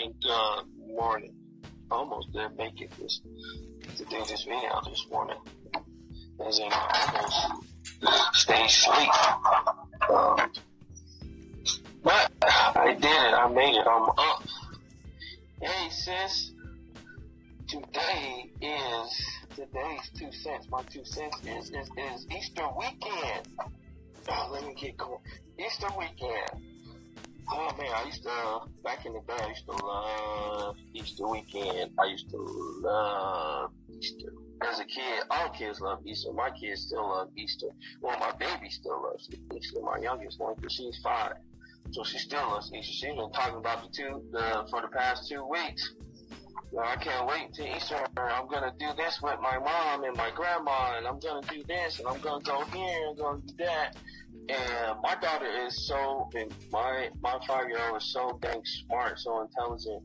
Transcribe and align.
morning. 0.00 0.14
Good 0.22 0.94
morning. 0.94 1.34
Almost 1.90 2.32
didn't 2.32 2.56
make 2.56 2.80
it 2.80 2.90
this 2.98 3.20
to 3.96 4.04
do 4.04 4.24
this 4.26 4.44
video 4.44 4.80
this 4.88 5.06
morning. 5.10 5.36
As 6.46 6.58
in, 6.58 6.70
almost 6.72 7.64
stay 8.32 8.64
asleep. 8.64 9.10
Um, 10.08 10.52
but 12.02 12.32
I 12.42 12.96
did 12.98 13.04
it. 13.04 13.34
I 13.34 13.48
made 13.48 13.76
it. 13.76 13.86
I'm 13.86 14.08
up. 14.08 14.42
Hey, 15.60 15.90
sis. 15.90 16.52
Today 17.68 18.50
is 18.62 19.22
today's 19.54 20.10
two 20.16 20.32
cents. 20.32 20.66
My 20.70 20.82
two 20.84 21.04
cents 21.04 21.36
is 21.44 21.70
is, 21.70 21.90
is 21.96 22.26
Easter 22.36 22.66
weekend. 22.78 23.48
Oh, 24.28 24.50
let 24.52 24.64
me 24.64 24.74
get 24.74 24.96
going. 24.96 25.20
Easter 25.58 25.88
weekend. 25.98 26.64
Oh 27.52 27.70
man, 27.76 27.92
I 27.94 28.04
used 28.06 28.22
to 28.22 28.60
back 28.82 29.06
in 29.06 29.12
the 29.12 29.20
day. 29.20 29.42
I 29.42 29.48
used 29.48 29.66
to 29.66 29.72
love 29.84 30.76
Easter 30.94 31.28
weekend. 31.28 31.92
I 31.98 32.06
used 32.06 32.30
to 32.30 32.36
love 32.82 33.70
Easter. 33.90 34.32
As 34.62 34.78
a 34.78 34.84
kid, 34.84 35.24
all 35.30 35.48
kids 35.50 35.80
love 35.80 36.00
Easter. 36.06 36.32
My 36.32 36.50
kids 36.50 36.82
still 36.82 37.08
love 37.08 37.28
Easter. 37.36 37.68
Well, 38.02 38.18
my 38.18 38.32
baby 38.38 38.68
still 38.70 39.02
loves 39.02 39.28
Easter. 39.56 39.80
My 39.82 39.98
youngest 40.02 40.38
one, 40.38 40.54
because 40.56 40.74
she's 40.74 40.98
five, 41.02 41.34
so 41.92 42.04
she 42.04 42.18
still 42.18 42.46
loves 42.48 42.70
Easter. 42.72 42.92
She's 42.92 43.14
been 43.16 43.32
talking 43.32 43.56
about 43.56 43.82
the 43.82 43.88
two 43.96 44.22
the, 44.32 44.66
for 44.70 44.82
the 44.82 44.88
past 44.88 45.28
two 45.28 45.44
weeks. 45.46 45.94
Well, 46.72 46.86
I 46.86 46.96
can't 46.96 47.26
wait 47.26 47.52
to 47.54 47.76
Easter. 47.76 47.96
I'm 48.16 48.48
gonna 48.48 48.72
do 48.78 48.86
this 48.96 49.20
with 49.22 49.40
my 49.40 49.58
mom 49.58 50.04
and 50.04 50.16
my 50.16 50.30
grandma, 50.30 50.94
and 50.96 51.06
I'm 51.06 51.18
gonna 51.18 51.46
do 51.48 51.62
this, 51.66 51.98
and 51.98 52.06
I'm 52.06 52.20
gonna 52.20 52.44
go 52.44 52.62
here, 52.64 53.08
and 53.08 53.18
gonna 53.18 53.40
do 53.40 53.54
that. 53.58 53.96
And 54.48 54.96
my 55.02 55.14
daughter 55.20 55.46
is 55.66 55.86
so, 55.86 56.28
and 56.34 56.52
my 56.72 57.08
my 57.22 57.38
five 57.46 57.68
year 57.68 57.78
old 57.88 58.02
is 58.02 58.12
so 58.12 58.38
dang 58.42 58.62
smart, 58.64 59.18
so 59.18 59.42
intelligent. 59.42 60.02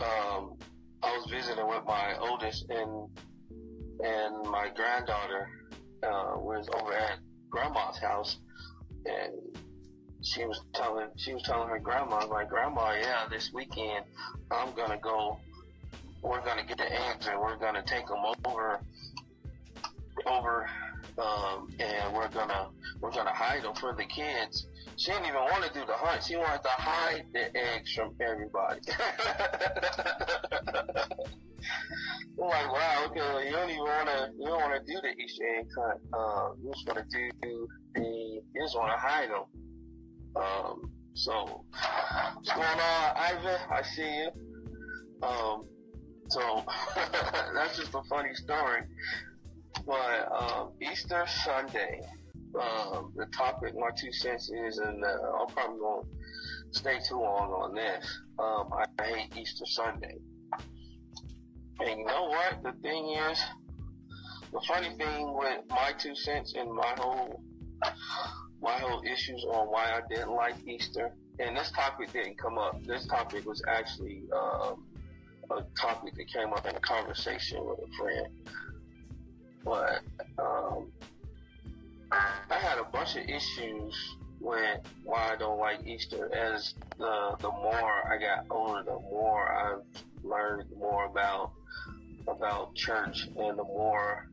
Um, 0.00 0.56
I 1.02 1.16
was 1.16 1.26
visiting 1.30 1.66
with 1.66 1.84
my 1.86 2.16
oldest 2.18 2.66
and 2.70 3.08
and 4.04 4.46
my 4.48 4.68
granddaughter 4.74 5.48
uh, 6.02 6.38
was 6.38 6.68
over 6.74 6.92
at 6.92 7.18
grandma's 7.50 7.98
house, 7.98 8.38
and 9.04 9.32
she 10.22 10.44
was 10.44 10.60
telling 10.74 11.08
she 11.16 11.34
was 11.34 11.42
telling 11.42 11.68
her 11.68 11.78
grandma, 11.78 12.26
like, 12.26 12.48
grandma, 12.48 12.92
yeah, 12.92 13.26
this 13.28 13.50
weekend 13.52 14.04
I'm 14.50 14.72
gonna 14.74 14.98
go. 14.98 15.38
We're 16.22 16.44
gonna 16.44 16.64
get 16.64 16.76
the 16.76 16.92
eggs 16.92 17.26
and 17.26 17.40
we're 17.40 17.56
gonna 17.56 17.82
take 17.82 18.06
them 18.06 18.22
over 18.44 18.80
over 20.26 20.68
um, 21.20 21.68
and 21.78 22.14
we're 22.14 22.28
gonna 22.28 22.68
we're 23.00 23.10
gonna 23.10 23.34
hide 23.34 23.62
them 23.62 23.74
for 23.74 23.94
the 23.94 24.04
kids. 24.04 24.66
She 24.96 25.10
didn't 25.12 25.26
even 25.26 25.40
want 25.40 25.64
to 25.64 25.72
do 25.72 25.84
the 25.86 25.92
hunt. 25.92 26.22
She 26.24 26.36
wanted 26.36 26.62
to 26.62 26.68
hide 26.68 27.24
the 27.32 27.56
eggs 27.56 27.92
from 27.94 28.14
everybody. 28.20 28.80
I'm 32.42 32.48
like, 32.48 32.72
wow, 32.72 33.06
okay, 33.06 33.46
you 33.46 33.52
don't 33.52 33.70
even 33.70 33.82
wanna 33.82 34.30
you 34.38 34.46
don't 34.46 34.60
wanna 34.60 34.80
do 34.86 34.94
the 35.02 35.22
Easter 35.22 35.44
egg 35.58 35.66
hunt. 35.78 36.00
Um, 36.12 36.56
you 36.62 36.72
just 36.72 36.86
wanna 36.86 37.04
do 37.10 37.30
the 37.94 38.02
you 38.02 38.42
just 38.62 38.76
wanna 38.76 38.96
hide 38.96 39.30
them. 39.30 39.44
Um, 40.36 40.90
so 41.14 41.64
what's 42.34 42.52
going 42.52 42.66
on, 42.66 43.16
Ivan? 43.16 43.60
I 43.70 43.82
see 43.82 44.02
you. 44.02 44.30
Um, 45.22 45.64
so 46.28 46.64
that's 47.54 47.76
just 47.76 47.94
a 47.94 48.02
funny 48.08 48.34
story. 48.34 48.82
But 49.86 50.32
um, 50.32 50.72
Easter 50.80 51.24
Sunday, 51.44 52.00
um, 52.60 53.12
the 53.16 53.26
topic, 53.36 53.74
my 53.76 53.90
two 53.96 54.12
cents 54.12 54.50
is, 54.50 54.78
and 54.78 55.04
uh, 55.04 55.08
I'll 55.38 55.46
probably 55.46 55.80
won't 55.80 56.06
stay 56.72 56.98
too 57.08 57.20
long 57.20 57.50
on 57.50 57.74
this. 57.74 58.20
Um, 58.38 58.70
I 58.72 59.04
hate 59.04 59.36
Easter 59.36 59.66
Sunday. 59.66 60.16
And 61.80 61.98
you 61.98 62.04
know 62.04 62.24
what? 62.24 62.62
The 62.62 62.72
thing 62.82 63.16
is, 63.30 63.42
the 64.52 64.60
funny 64.66 64.94
thing 64.96 65.34
with 65.34 65.60
my 65.70 65.92
two 65.98 66.14
cents 66.14 66.54
and 66.56 66.72
my 66.72 66.94
whole 66.98 67.42
my 68.62 68.72
whole 68.72 69.02
issues 69.10 69.44
on 69.44 69.68
why 69.68 69.84
I 69.92 70.00
didn't 70.10 70.32
like 70.32 70.54
Easter, 70.66 71.12
and 71.38 71.56
this 71.56 71.70
topic 71.70 72.12
didn't 72.12 72.38
come 72.38 72.58
up. 72.58 72.82
This 72.84 73.06
topic 73.06 73.46
was 73.46 73.62
actually 73.66 74.24
um, 74.36 74.84
a 75.50 75.62
topic 75.80 76.14
that 76.16 76.28
came 76.28 76.52
up 76.52 76.66
in 76.66 76.76
a 76.76 76.80
conversation 76.80 77.64
with 77.64 77.78
a 77.78 77.96
friend. 77.96 78.26
But 79.64 80.00
um, 80.38 80.90
I 82.10 82.58
had 82.58 82.78
a 82.78 82.84
bunch 82.84 83.16
of 83.16 83.28
issues 83.28 84.16
with 84.40 84.80
why 85.04 85.32
I 85.32 85.36
don't 85.36 85.58
like 85.58 85.86
Easter. 85.86 86.34
As 86.34 86.74
the 86.98 87.36
the 87.40 87.50
more 87.50 88.12
I 88.12 88.18
got 88.18 88.46
older, 88.50 88.82
the 88.84 88.98
more 88.98 89.52
I've 89.52 90.02
learned 90.24 90.70
more 90.76 91.06
about 91.06 91.52
about 92.26 92.74
church, 92.74 93.28
and 93.36 93.58
the 93.58 93.64
more 93.64 94.28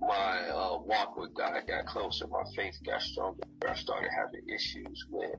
my 0.00 0.48
uh, 0.48 0.78
walk 0.84 1.16
with 1.16 1.34
God 1.34 1.62
got 1.68 1.86
closer, 1.86 2.26
my 2.26 2.42
faith 2.56 2.74
got 2.84 3.02
stronger. 3.02 3.42
I 3.68 3.74
started 3.74 4.10
having 4.16 4.48
issues 4.48 5.04
with 5.10 5.36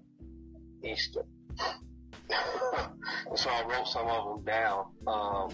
Easter. 0.84 1.24
so 3.36 3.50
I 3.50 3.64
wrote 3.68 3.88
some 3.88 4.08
of 4.08 4.36
them 4.36 4.46
down. 4.46 4.86
Um, 5.08 5.50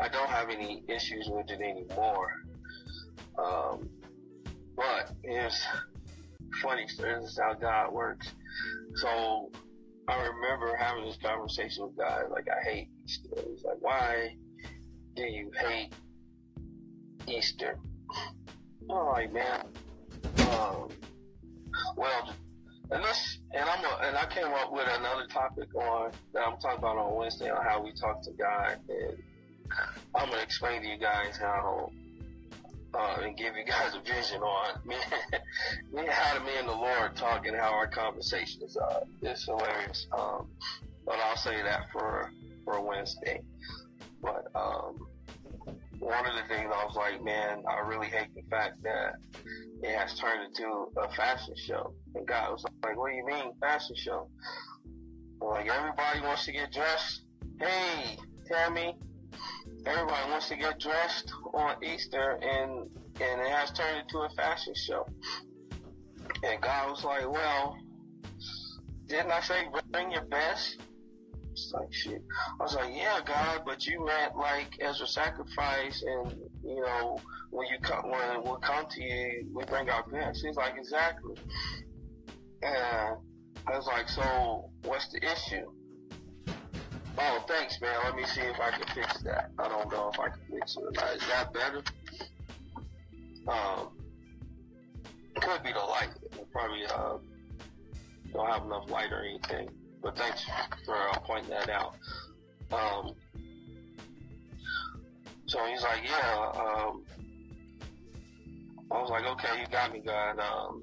I 0.00 0.08
don't 0.08 0.30
have 0.30 0.48
any 0.48 0.82
issues 0.88 1.28
with 1.30 1.50
it 1.50 1.60
anymore. 1.60 2.32
Um, 3.38 3.88
but 4.76 5.12
it's 5.22 5.62
funny. 6.62 6.86
This 6.86 7.24
is 7.24 7.38
how 7.40 7.54
God 7.54 7.92
works. 7.92 8.32
So 8.96 9.50
I 10.08 10.26
remember 10.26 10.74
having 10.76 11.04
this 11.04 11.18
conversation 11.22 11.84
with 11.84 11.96
God. 11.96 12.30
Like, 12.30 12.46
I 12.48 12.68
hate 12.68 12.88
Easter. 13.04 13.28
He's 13.48 13.62
like, 13.62 13.76
why 13.80 14.36
do 15.14 15.22
you 15.22 15.50
hate 15.58 15.92
Easter? 17.28 17.78
I'm 18.90 19.06
like, 19.06 19.32
man. 19.32 19.66
Um, 20.38 20.88
well, 21.96 22.34
and 22.90 23.04
this, 23.04 23.38
and 23.52 23.68
I'm, 23.68 23.84
a, 23.84 24.08
and 24.08 24.16
I 24.16 24.26
came 24.26 24.52
up 24.52 24.72
with 24.72 24.88
another 24.88 25.26
topic 25.26 25.72
on 25.74 26.10
that 26.32 26.46
I'm 26.46 26.58
talking 26.58 26.78
about 26.78 26.96
on 26.96 27.14
Wednesday 27.14 27.50
on 27.50 27.64
how 27.64 27.82
we 27.82 27.92
talk 27.92 28.22
to 28.22 28.32
God, 28.32 28.78
and 28.88 29.16
I'm 30.14 30.30
gonna 30.30 30.42
explain 30.42 30.82
to 30.82 30.88
you 30.88 30.98
guys 30.98 31.36
how 31.36 31.90
uh, 32.94 33.16
and 33.22 33.36
give 33.36 33.54
you 33.56 33.64
guys 33.64 33.94
a 33.94 34.00
vision 34.00 34.42
on 34.42 34.80
me, 34.84 34.96
me 35.92 36.02
how 36.08 36.34
to 36.34 36.40
me 36.44 36.52
and 36.58 36.68
the 36.68 36.72
Lord 36.72 37.14
talk 37.16 37.46
and 37.46 37.56
how 37.56 37.72
our 37.72 37.86
conversations 37.86 38.76
are. 38.76 39.02
It's 39.22 39.44
hilarious. 39.44 40.06
Um, 40.16 40.48
but 41.06 41.16
I'll 41.18 41.36
say 41.36 41.62
that 41.62 41.86
for 41.92 42.30
for 42.64 42.80
Wednesday. 42.80 43.40
But 44.22 44.46
um, 44.54 44.98
one 45.98 46.26
of 46.26 46.32
the 46.34 46.54
things 46.54 46.70
I 46.74 46.84
was 46.84 46.96
like, 46.96 47.22
man, 47.22 47.62
I 47.68 47.86
really 47.86 48.08
hate 48.08 48.34
the 48.34 48.42
fact 48.50 48.82
that 48.82 49.14
it 49.82 49.96
has 49.96 50.18
turned 50.18 50.44
into 50.44 50.86
a 50.96 51.10
fashion 51.14 51.54
show. 51.56 51.94
And 52.14 52.26
God 52.26 52.52
was 52.52 52.64
like, 52.82 52.96
what 52.96 53.10
do 53.10 53.16
you 53.16 53.26
mean 53.26 53.52
fashion 53.60 53.96
show? 53.96 54.28
Like 55.40 55.68
everybody 55.68 56.20
wants 56.20 56.44
to 56.46 56.52
get 56.52 56.72
dressed. 56.72 57.22
Hey, 57.58 58.16
Tammy, 58.46 58.94
everybody 59.86 60.30
wants 60.30 60.48
to 60.48 60.56
get 60.56 60.78
dressed 60.78 61.32
on 61.54 61.76
Easter 61.82 62.38
and 62.42 62.88
and 63.20 63.40
it 63.40 63.48
has 63.48 63.70
turned 63.72 63.98
into 64.02 64.18
a 64.18 64.30
fashion 64.30 64.74
show. 64.74 65.06
And 66.42 66.60
God 66.60 66.90
was 66.90 67.04
like, 67.04 67.30
Well, 67.30 67.76
didn't 69.06 69.30
I 69.30 69.40
say 69.40 69.66
bring 69.90 70.12
your 70.12 70.24
best? 70.24 70.78
It's 71.52 71.72
like 71.74 71.92
shit. 71.92 72.22
I 72.58 72.62
was 72.62 72.74
like, 72.74 72.94
Yeah, 72.94 73.20
God, 73.24 73.62
but 73.66 73.86
you 73.86 74.04
meant 74.04 74.36
like 74.36 74.80
as 74.80 75.00
a 75.00 75.06
sacrifice 75.06 76.02
and 76.06 76.34
you 76.64 76.80
know, 76.80 77.18
when 77.50 77.66
you 77.68 77.78
come 77.82 78.10
when 78.10 78.42
we 78.42 78.60
come 78.62 78.86
to 78.88 79.02
you 79.02 79.46
we 79.54 79.64
bring 79.64 79.88
our 79.90 80.04
best. 80.08 80.44
He's 80.44 80.56
like, 80.56 80.74
Exactly. 80.78 81.34
And 82.62 83.16
I 83.66 83.76
was 83.76 83.86
like, 83.86 84.08
So 84.08 84.70
what's 84.84 85.08
the 85.12 85.24
issue? 85.24 85.70
Oh, 87.18 87.44
thanks, 87.46 87.80
man. 87.80 87.94
Let 88.04 88.16
me 88.16 88.24
see 88.24 88.40
if 88.40 88.58
I 88.60 88.70
can 88.70 88.86
fix 88.94 89.22
that. 89.22 89.50
I 89.58 89.68
don't 89.68 89.90
know 89.92 90.10
if 90.12 90.18
I 90.18 90.28
can 90.28 90.40
fix 90.50 90.76
it. 90.76 90.82
Is 91.16 91.28
that 91.28 91.52
better? 91.52 91.82
Um, 93.48 93.88
could 95.40 95.62
be 95.62 95.72
the 95.72 95.78
light. 95.78 96.10
probably 96.52 96.84
uh, 96.86 97.16
don't 98.32 98.46
have 98.48 98.64
enough 98.64 98.90
light 98.90 99.12
or 99.12 99.22
anything. 99.24 99.70
But 100.02 100.16
thanks 100.16 100.44
for 100.84 100.96
uh, 100.96 101.18
pointing 101.20 101.50
that 101.50 101.68
out. 101.68 101.94
Um, 102.72 103.14
so 105.46 105.64
he's 105.66 105.82
like, 105.82 106.02
yeah. 106.04 106.52
Um, 106.54 107.04
I 108.90 109.00
was 109.00 109.10
like, 109.10 109.24
okay, 109.24 109.60
you 109.60 109.66
got 109.70 109.92
me, 109.92 110.00
God. 110.00 110.38
Um, 110.38 110.82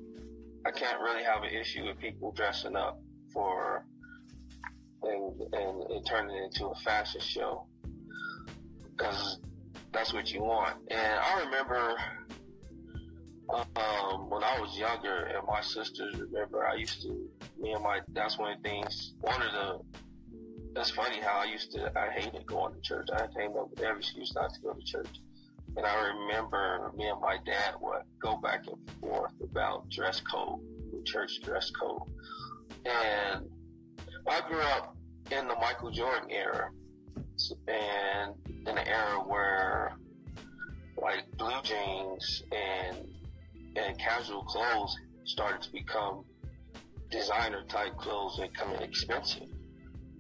I 0.66 0.72
can't 0.72 1.00
really 1.02 1.24
have 1.24 1.44
an 1.44 1.50
issue 1.50 1.86
with 1.86 1.98
people 2.00 2.32
dressing 2.32 2.76
up 2.76 3.00
for 3.34 3.86
and 5.04 5.42
and 5.54 5.92
it 5.92 6.06
turned 6.06 6.32
it 6.32 6.44
into 6.44 6.68
a 6.68 6.76
fashion 6.76 7.22
show 7.22 7.66
because 8.92 9.40
that's 9.94 10.14
what 10.14 10.32
you 10.32 10.42
want. 10.42 10.78
And 10.90 11.20
I 11.20 11.44
remember 11.46 11.96
um, 13.50 14.30
when 14.30 14.44
I 14.44 14.60
was 14.60 14.78
younger, 14.78 15.26
and 15.26 15.46
my 15.48 15.62
sisters 15.62 16.16
remember 16.20 16.68
I 16.68 16.76
used 16.76 17.02
to 17.04 17.30
me 17.60 17.74
and 17.74 17.84
my 17.84 18.02
that's 18.10 18.38
one 18.38 18.54
of 18.54 18.62
the 18.62 18.70
things 18.70 19.14
one 19.22 19.42
of 19.42 19.52
the 19.52 20.00
that's 20.78 20.92
funny 20.92 21.20
how 21.20 21.40
I 21.40 21.46
used 21.46 21.72
to, 21.72 21.92
I 21.98 22.12
hated 22.12 22.46
going 22.46 22.74
to 22.76 22.82
church. 22.82 23.08
I 23.12 23.26
came 23.36 23.58
up 23.58 23.72
with 23.72 23.82
every 23.82 24.00
excuse 24.00 24.34
not 24.36 24.54
to 24.54 24.60
go 24.62 24.74
to 24.74 24.82
church. 24.86 25.10
And 25.76 25.86
I 25.86 26.08
remember 26.08 26.92
me 26.96 27.08
and 27.08 27.20
my 27.20 27.38
dad 27.46 27.74
would 27.82 28.04
go 28.22 28.38
back 28.38 28.66
and 28.68 28.78
forth 29.02 29.34
about 29.44 29.90
dress 29.90 30.22
code, 30.22 30.60
church 31.06 31.42
dress 31.42 31.72
code. 31.72 32.02
And 32.86 33.50
I 34.30 34.42
grew 34.48 34.60
up 34.60 34.96
in 35.32 35.48
the 35.48 35.56
Michael 35.56 35.92
Jordan 35.92 36.30
era 36.30 36.70
and 37.68 38.34
in 38.68 38.78
an 38.78 38.88
era 38.88 39.20
where 39.26 39.94
like 41.02 41.26
blue 41.38 41.62
jeans 41.64 42.44
and 42.52 42.98
and 43.76 43.98
casual 44.00 44.44
clothes 44.44 44.98
started 45.26 45.62
to 45.62 45.72
become 45.72 46.26
designer 47.10 47.64
type 47.70 47.96
clothes 47.98 48.40
and 48.40 48.52
becoming 48.52 48.82
expensive. 48.82 49.48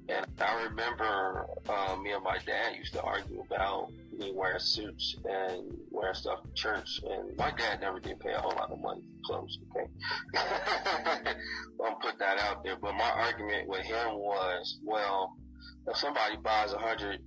And 0.10 0.26
I 0.40 0.64
remember 0.64 1.48
uh, 1.68 1.96
me 1.98 2.12
and 2.12 2.24
my 2.24 2.38
dad 2.46 2.76
used 2.78 2.94
to 2.94 3.02
argue 3.02 3.44
about 3.50 3.92
me 4.18 4.32
wearing 4.34 4.60
suits 4.60 5.16
and 5.26 5.72
wearing 5.92 6.14
stuff 6.16 6.44
to 6.44 6.54
church. 6.54 7.02
And 7.04 7.36
my 7.38 7.52
dad 7.52 7.82
never 7.82 8.00
did 8.00 8.20
pay 8.20 8.34
a 8.34 8.40
whole 8.40 8.54
lot 8.56 8.72
of 8.72 8.80
money 8.80 9.02
for 9.02 9.34
clothes, 9.34 9.60
okay? 9.76 9.90
I'll 11.84 11.96
put 11.96 12.18
that 12.20 12.40
out 12.40 12.64
there. 12.64 12.76
But 12.82 12.94
my 12.94 13.10
argument 13.10 13.68
with 13.68 13.86
him 13.86 14.16
was, 14.16 14.80
well, 14.84 15.36
if 15.88 15.98
somebody 15.98 16.38
buys 16.38 16.74
a 16.74 16.80
hundred 16.80 17.22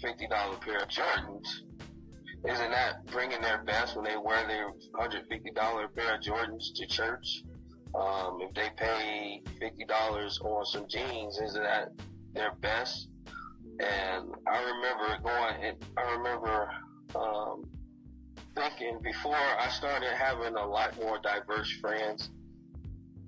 fifty 0.00 0.26
dollar 0.28 0.56
pair 0.56 0.78
of 0.78 0.88
Jordans, 0.88 1.46
isn't 2.48 2.70
that 2.70 3.06
bringing 3.06 3.40
their 3.40 3.62
best 3.64 3.96
when 3.96 4.04
they 4.04 4.16
wear 4.16 4.46
their 4.46 4.70
hundred 4.96 5.26
fifty 5.28 5.50
dollar 5.50 5.88
pair 5.88 6.16
of 6.16 6.20
Jordans 6.20 6.74
to 6.76 6.86
church? 6.86 7.42
Um, 7.94 8.38
if 8.40 8.54
they 8.54 8.70
pay 8.76 9.42
fifty 9.60 9.84
dollars 9.84 10.40
on 10.42 10.64
some 10.66 10.86
jeans, 10.88 11.40
isn't 11.40 11.62
that 11.62 11.88
their 12.34 12.52
best. 12.60 13.08
And 13.80 14.34
I 14.46 14.62
remember 14.62 15.18
going, 15.22 15.64
and 15.64 15.76
I 15.96 16.12
remember 16.12 16.70
um, 17.14 17.64
thinking 18.54 19.00
before 19.02 19.34
I 19.34 19.68
started 19.68 20.10
having 20.16 20.54
a 20.54 20.66
lot 20.66 20.96
more 21.00 21.18
diverse 21.22 21.70
friends, 21.80 22.30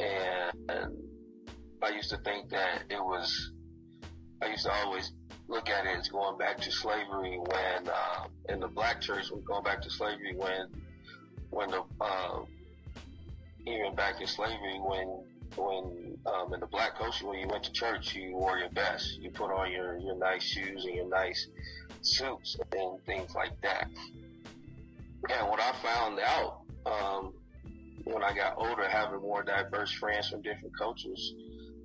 and, 0.01 0.53
I 1.83 1.91
used 1.91 2.11
to 2.11 2.17
think 2.19 2.49
that 2.51 2.85
it 2.91 2.99
was, 2.99 3.53
I 4.43 4.47
used 4.47 4.65
to 4.65 4.73
always 4.73 5.13
look 5.47 5.69
at 5.69 5.87
it 5.87 5.99
as 5.99 6.09
going 6.09 6.37
back 6.39 6.59
to 6.63 6.73
slavery 6.73 7.39
when 7.39 7.89
uh, 7.89 8.27
in 8.49 8.61
the 8.61 8.69
black 8.69 9.01
church, 9.01 9.31
we're 9.31 9.41
going 9.41 9.63
back 9.63 9.83
to 9.83 9.91
slavery 9.91 10.35
when 10.35 10.69
when 11.51 11.71
the 11.71 11.83
uh, 12.01 12.41
even 13.67 13.95
back 13.95 14.21
in 14.21 14.27
slavery 14.27 14.79
when 14.81 15.23
when 15.57 16.06
um, 16.27 16.53
in 16.55 16.61
the 16.61 16.67
black 16.67 16.97
culture 16.97 17.27
when 17.27 17.39
you 17.39 17.49
went 17.49 17.65
to 17.65 17.73
church 17.73 18.15
you 18.15 18.35
wore 18.37 18.59
your 18.59 18.71
best. 18.71 19.19
You 19.21 19.31
put 19.31 19.51
on 19.51 19.71
your 19.71 19.99
your 19.99 20.17
nice 20.17 20.43
shoes 20.43 20.85
and 20.85 20.95
your 20.95 21.09
nice 21.09 21.49
suits 22.03 22.57
and 22.73 23.05
things 23.05 23.35
like 23.35 23.61
that. 23.63 23.89
And 25.29 25.49
what 25.49 25.61
i 25.61 25.73
found 25.83 26.21
out 26.21 26.61
um, 26.87 27.33
when 28.05 28.23
i 28.23 28.33
got 28.35 28.55
older 28.57 28.89
having 28.89 29.21
more 29.21 29.43
diverse 29.43 29.93
friends 29.93 30.29
from 30.29 30.43
different 30.43 30.77
cultures 30.79 31.35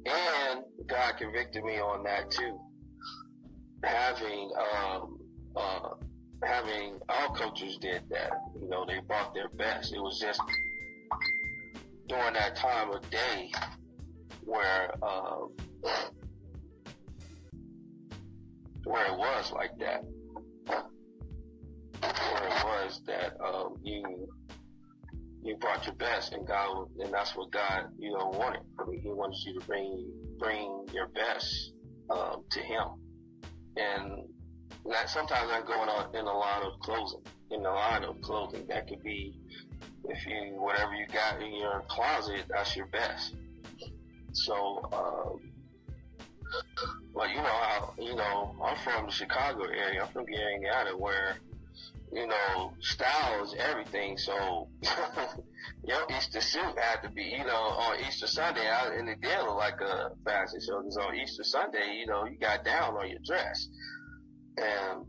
and 0.05 0.63
god 0.87 1.17
convicted 1.17 1.63
me 1.63 1.79
on 1.79 2.03
that 2.03 2.31
too. 2.31 2.59
Having 3.83 4.51
um, 4.59 5.19
uh, 5.55 5.89
having 6.43 6.99
all 7.09 7.29
cultures 7.35 7.77
did 7.77 8.03
that. 8.09 8.31
You 8.59 8.69
know 8.69 8.85
they 8.85 8.99
brought 9.07 9.33
their 9.33 9.49
best. 9.49 9.93
It 9.93 9.99
was 9.99 10.19
just 10.19 10.41
during 12.07 12.33
that 12.33 12.55
time 12.55 12.91
of 12.91 13.09
day 13.09 13.51
where 14.43 14.91
um, 15.03 15.49
where 18.83 19.05
it 19.05 19.17
was 19.17 19.51
like 19.51 19.71
that, 19.79 20.03
where 20.65 22.47
it 22.47 22.63
was 22.63 23.01
that 23.05 23.37
um, 23.43 23.77
you 23.83 24.27
you 25.43 25.55
brought 25.57 25.85
your 25.85 25.95
best, 25.95 26.33
and 26.33 26.47
God, 26.47 26.87
and 26.99 27.11
that's 27.13 27.35
what 27.35 27.51
God, 27.51 27.85
you 27.97 28.11
know, 28.11 28.27
wanted. 28.27 28.61
I 28.79 28.85
mean, 28.85 29.01
He 29.01 29.09
wants 29.09 29.43
you 29.45 29.59
to 29.59 29.65
bring 29.65 30.05
bring 30.39 30.85
your 30.93 31.07
best 31.07 31.73
um, 32.09 32.43
to 32.51 32.59
Him, 32.59 32.87
and 33.77 34.23
that 34.89 35.09
sometimes 35.09 35.49
I 35.51 35.61
go 35.61 35.83
in 35.83 35.89
a, 35.89 36.19
in 36.19 36.25
a 36.27 36.37
line 36.37 36.63
of 36.63 36.79
clothing, 36.79 37.21
in 37.51 37.65
a 37.65 37.73
line 37.73 38.03
of 38.03 38.21
clothing 38.21 38.65
that 38.67 38.87
could 38.87 39.03
be 39.03 39.35
if 40.05 40.25
you 40.25 40.59
whatever 40.59 40.93
you 40.93 41.05
got 41.07 41.41
in 41.41 41.55
your 41.55 41.83
closet, 41.87 42.45
that's 42.49 42.75
your 42.75 42.87
best. 42.87 43.35
So, 44.33 44.81
um, 44.93 45.51
but 47.13 47.29
you 47.29 47.37
know 47.37 47.43
how 47.43 47.93
you 47.99 48.15
know 48.15 48.55
I'm 48.63 48.77
from 48.77 49.05
the 49.05 49.11
Chicago 49.11 49.63
area. 49.63 50.03
I'm 50.03 50.11
from 50.11 50.25
Gary, 50.25 50.95
where 50.95 51.37
you 52.11 52.27
know 52.27 52.73
style 52.79 53.43
is 53.43 53.55
everything. 53.57 54.17
So 54.17 54.67
your 55.83 56.05
Easter 56.17 56.41
suit 56.41 56.77
had 56.77 57.01
to 57.03 57.09
be, 57.09 57.23
you 57.23 57.45
know, 57.45 57.53
on 57.53 57.99
Easter 58.07 58.27
Sunday. 58.27 58.67
I, 58.69 58.93
and 58.95 59.09
it 59.09 59.21
did 59.21 59.39
look 59.39 59.57
like 59.57 59.79
a 59.81 60.11
fashion 60.25 60.59
show 60.65 60.81
because 60.81 60.97
on 60.97 61.15
Easter 61.15 61.43
Sunday, 61.43 61.97
you 61.99 62.07
know, 62.07 62.25
you 62.25 62.37
got 62.37 62.63
down 62.63 62.95
on 62.95 63.09
your 63.09 63.19
dress, 63.25 63.67
and 64.57 65.05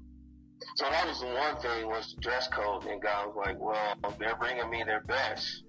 so 0.76 0.88
that 0.88 1.06
was 1.06 1.20
the 1.20 1.26
one 1.26 1.56
thing 1.60 1.86
was 1.88 2.14
the 2.14 2.20
dress 2.20 2.48
code, 2.48 2.84
and 2.86 3.02
God 3.02 3.28
was 3.28 3.36
like, 3.46 3.60
well, 3.60 3.94
they're 4.18 4.36
bringing 4.36 4.68
me 4.70 4.82
their 4.84 5.02
best, 5.02 5.64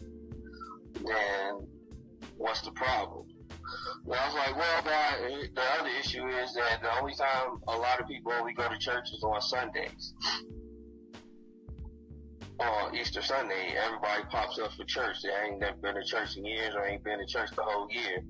then 0.95 1.67
what's 2.37 2.61
the 2.61 2.71
problem? 2.71 3.25
And 4.05 4.13
I 4.13 4.25
was 4.25 4.35
like, 4.35 4.55
well, 4.55 4.81
God, 4.83 5.15
the 5.55 5.61
other 5.79 5.89
issue 5.99 6.27
is 6.27 6.53
that 6.53 6.81
the 6.81 6.99
only 6.99 7.13
time 7.15 7.59
a 7.67 7.77
lot 7.77 7.99
of 7.99 8.07
people 8.07 8.31
only 8.33 8.53
go 8.53 8.67
to 8.67 8.77
church 8.77 9.09
is 9.13 9.23
on 9.23 9.41
Sundays. 9.41 10.13
On 12.59 12.95
Easter 12.95 13.21
Sunday, 13.21 13.75
everybody 13.83 14.23
pops 14.29 14.59
up 14.59 14.71
for 14.73 14.85
church. 14.85 15.17
They 15.23 15.29
ain't 15.47 15.59
never 15.59 15.77
been 15.77 15.95
to 15.95 16.03
church 16.03 16.37
in 16.37 16.45
years 16.45 16.75
or 16.75 16.85
ain't 16.85 17.03
been 17.03 17.19
to 17.19 17.25
church 17.25 17.49
the 17.55 17.63
whole 17.63 17.89
year. 17.91 18.23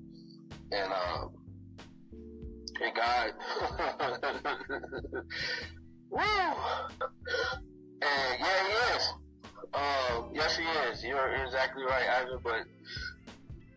And, 0.72 0.92
um, 0.92 1.30
and 2.80 2.94
God, 2.96 3.32
Woo! 6.14 6.20
And 8.02 8.38
yeah, 8.38 8.66
he 8.68 8.94
is. 8.94 9.12
Um, 9.74 10.30
yes, 10.32 10.56
he 10.56 10.64
is. 10.64 11.02
You're 11.02 11.34
exactly 11.44 11.82
right, 11.82 12.06
Ivan. 12.08 12.38
But 12.42 12.66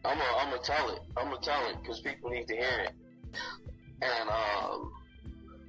I'm 0.06 0.18
gonna 0.18 0.38
I'm 0.38 0.50
gonna 0.50 0.62
tell 0.62 0.90
it. 0.90 1.00
I'm 1.18 1.26
gonna 1.30 1.42
tell 1.42 1.70
it 1.70 1.78
because 1.82 2.00
people 2.02 2.30
need 2.30 2.48
to 2.48 2.56
hear 2.56 2.80
it. 2.86 2.92
And 4.02 4.30
um, 4.30 4.92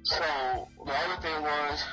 so 0.03 0.67
the 0.85 0.93
other 0.93 1.21
thing 1.21 1.41
was, 1.41 1.83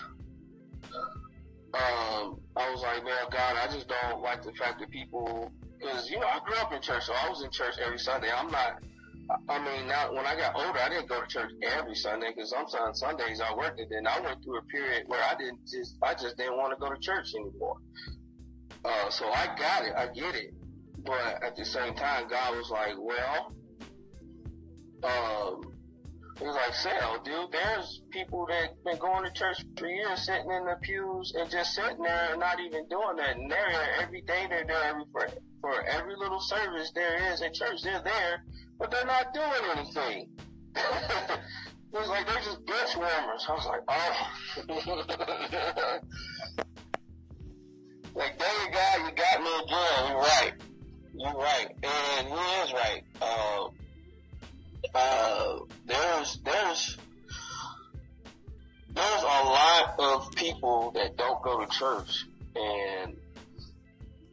um, 1.75 2.41
I 2.57 2.71
was 2.71 2.83
like, 2.83 3.05
man, 3.05 3.25
God, 3.31 3.57
I 3.57 3.67
just 3.73 3.89
don't 3.89 4.23
like 4.23 4.43
the 4.43 4.53
fact 4.53 4.81
that 4.81 4.91
people, 4.91 5.51
because 5.79 6.11
you 6.11 6.21
know, 6.21 6.27
I 6.27 6.41
grew 6.45 6.57
up 6.59 6.73
in 6.73 6.81
church, 6.83 7.05
so 7.05 7.15
I 7.15 7.29
was 7.29 7.43
in 7.43 7.51
church 7.51 7.75
every 7.85 7.99
Sunday. 7.99 8.29
I'm 8.35 8.51
not 8.51 8.81
I 9.49 9.59
mean, 9.59 9.89
now 9.89 10.13
when 10.13 10.25
I 10.25 10.37
got 10.37 10.55
older, 10.55 10.79
I 10.79 10.89
didn't 10.89 11.09
go 11.09 11.21
to 11.21 11.27
church 11.27 11.51
every 11.63 11.95
Sunday 11.95 12.29
because 12.35 12.51
sometimes 12.51 13.01
Sundays 13.01 13.41
I 13.41 13.53
worked, 13.55 13.81
and 13.81 13.91
then 13.91 14.07
I 14.07 14.21
went 14.21 14.43
through 14.45 14.59
a 14.59 14.63
period 14.63 15.05
where 15.07 15.23
I 15.23 15.35
didn't 15.35 15.61
just, 15.67 15.97
I 16.03 16.15
just 16.15 16.37
didn't 16.37 16.57
want 16.57 16.73
to 16.73 16.77
go 16.77 16.93
to 16.93 17.01
church 17.01 17.35
anymore. 17.35 17.77
Uh, 18.85 19.11
so 19.11 19.27
I 19.27 19.47
got 19.59 19.85
it, 19.85 19.95
I 19.97 20.07
get 20.07 20.37
it, 20.37 20.55
but 21.07 21.43
at 21.43 21.57
the 21.57 21.65
same 21.65 21.95
time, 21.95 22.29
God 22.29 22.57
was 22.57 22.71
like, 22.71 22.95
well, 22.99 23.53
um, 25.05 25.73
he 26.39 26.45
was 26.45 26.55
like, 26.55 26.75
Sal, 26.75 27.23
dude, 27.23 27.53
there's 27.53 28.03
people 28.11 28.47
that 28.51 28.83
been 28.85 28.99
going 28.99 29.25
to 29.25 29.33
church 29.33 29.65
for 29.79 29.89
years, 29.89 30.27
sitting 30.27 30.51
in 30.51 30.67
the 30.67 30.77
pews 30.83 31.33
and 31.39 31.51
just 31.51 31.73
sitting 31.73 32.03
there 32.03 32.33
and 32.33 32.41
not 32.41 32.61
even 32.61 32.87
doing 32.89 33.17
that. 33.17 33.37
And 33.37 33.51
they're 33.51 33.73
there 33.73 34.03
every 34.03 34.21
day. 34.23 34.47
They're 34.49 34.67
there 34.67 34.85
every 34.85 35.05
for, 35.13 35.29
for 35.63 35.83
every 35.85 36.17
little 36.17 36.41
service 36.41 36.93
there 36.95 37.33
is 37.33 37.41
at 37.41 37.55
church. 37.55 37.81
They're 37.83 38.03
there 38.03 38.43
but 38.79 38.91
they're 38.91 39.07
not 39.07 39.33
doing 39.33 39.47
anything. 39.77 40.29
it 40.77 41.41
was 41.93 42.09
like 42.09 42.27
they're 42.27 42.37
just 42.37 42.67
bench 42.67 42.97
warmers. 42.97 43.47
I 43.49 43.53
was 43.53 43.67
like, 43.67 43.81
oh. 43.89 44.29
like, 48.15 48.39
there 48.39 48.65
you 48.65 48.71
go, 48.73 48.97
you 49.05 49.13
got 49.15 49.43
me 49.43 49.51
again. 49.65 50.09
You're 50.09 50.19
right. 50.19 50.53
You're 51.19 51.35
right. 51.35 51.69
And 51.83 52.29
he 52.29 52.35
is 52.35 52.73
right. 52.73 53.03
Uh, 53.21 53.69
uh, 54.95 55.59
there's, 55.87 56.39
there's, 56.45 56.97
there's 58.91 59.23
a 59.23 59.25
lot 59.25 59.95
of 59.99 60.33
people 60.37 60.93
that 60.93 61.17
don't 61.17 61.43
go 61.43 61.65
to 61.65 61.67
church 61.71 62.27
and 62.57 63.17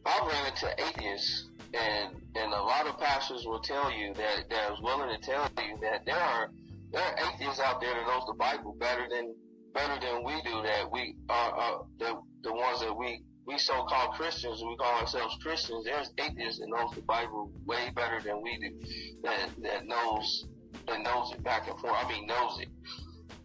I've 0.06 0.26
ran 0.26 0.46
into 0.46 0.82
atheists 0.82 1.48
and 1.74 2.16
and 2.36 2.52
a 2.52 2.62
lot 2.62 2.86
of 2.86 2.98
pastors 2.98 3.44
will 3.46 3.60
tell 3.60 3.92
you 3.92 4.14
that 4.14 4.48
that 4.50 4.72
is 4.72 4.80
willing 4.80 5.08
to 5.08 5.26
tell 5.26 5.48
you 5.58 5.78
that 5.82 6.04
there 6.04 6.18
are 6.18 6.50
there 6.92 7.02
are 7.02 7.16
atheists 7.28 7.60
out 7.60 7.80
there 7.80 7.94
that 7.94 8.06
knows 8.06 8.24
the 8.26 8.34
Bible 8.34 8.74
better 8.78 9.06
than 9.10 9.34
better 9.72 9.98
than 10.00 10.24
we 10.24 10.40
do. 10.42 10.62
That 10.62 10.90
we 10.90 11.16
are 11.28 11.58
uh, 11.58 11.78
the 11.98 12.20
the 12.42 12.52
ones 12.52 12.80
that 12.80 12.96
we 12.96 13.22
we 13.46 13.58
so 13.58 13.84
called 13.84 14.14
Christians, 14.14 14.62
we 14.62 14.76
call 14.76 15.00
ourselves 15.00 15.36
Christians. 15.42 15.84
There's 15.84 16.10
atheists 16.18 16.60
that 16.60 16.68
knows 16.68 16.94
the 16.94 17.02
Bible 17.02 17.50
way 17.66 17.90
better 17.94 18.20
than 18.20 18.42
we 18.42 18.58
do. 18.58 18.86
That 19.22 19.50
that 19.62 19.86
knows 19.86 20.46
that 20.86 21.02
knows 21.02 21.32
it 21.32 21.42
back 21.42 21.68
and 21.68 21.78
forth. 21.78 21.94
I 21.94 22.08
mean, 22.08 22.26
knows 22.26 22.58
it, 22.60 22.68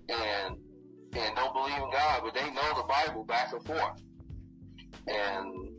and 0.10 0.58
and 1.14 1.36
don't 1.36 1.54
believe 1.54 1.76
in 1.76 1.92
God, 1.92 2.22
but 2.24 2.34
they 2.34 2.50
know 2.52 2.74
the 2.76 2.88
Bible 2.88 3.24
back 3.24 3.52
and 3.52 3.64
forth. 3.64 4.02
And 5.08 5.70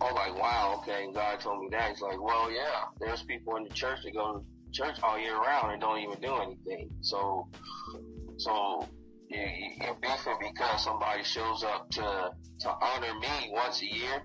I'm 0.00 0.14
like, 0.14 0.38
wow, 0.38 0.80
okay. 0.80 1.08
God 1.12 1.40
told 1.40 1.60
me 1.60 1.68
that. 1.72 1.90
He's 1.90 2.02
like, 2.02 2.20
well, 2.22 2.50
yeah, 2.52 2.84
there's 3.00 3.22
people 3.22 3.56
in 3.56 3.64
the 3.64 3.70
church 3.70 4.00
that 4.04 4.14
go 4.14 4.38
to 4.38 4.44
church 4.72 4.96
all 5.02 5.18
year 5.18 5.36
round 5.36 5.72
and 5.72 5.80
don't 5.80 5.98
even 5.98 6.20
do 6.20 6.34
anything. 6.36 6.90
So, 7.00 7.48
so 8.36 8.86
you, 9.28 9.40
you're 9.80 9.96
beefing 10.00 10.36
because 10.58 10.82
somebody 10.82 11.22
shows 11.22 11.62
up 11.62 11.88
to 11.90 12.30
to 12.60 12.68
honor 12.68 13.14
me 13.20 13.50
once 13.52 13.80
a 13.82 13.86
year, 13.86 14.22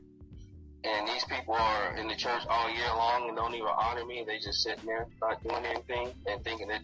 and 0.84 1.08
these 1.08 1.24
people 1.26 1.54
are 1.54 1.96
in 1.96 2.08
the 2.08 2.16
church 2.16 2.42
all 2.50 2.70
year 2.72 2.88
long 2.96 3.28
and 3.28 3.38
don't 3.38 3.54
even 3.54 3.68
honor 3.68 4.06
me. 4.06 4.24
They 4.26 4.40
just 4.40 4.64
sitting 4.64 4.86
there 4.86 5.08
not 5.22 5.44
doing 5.44 5.66
anything 5.66 6.12
and 6.28 6.44
thinking 6.44 6.68
that 6.70 6.82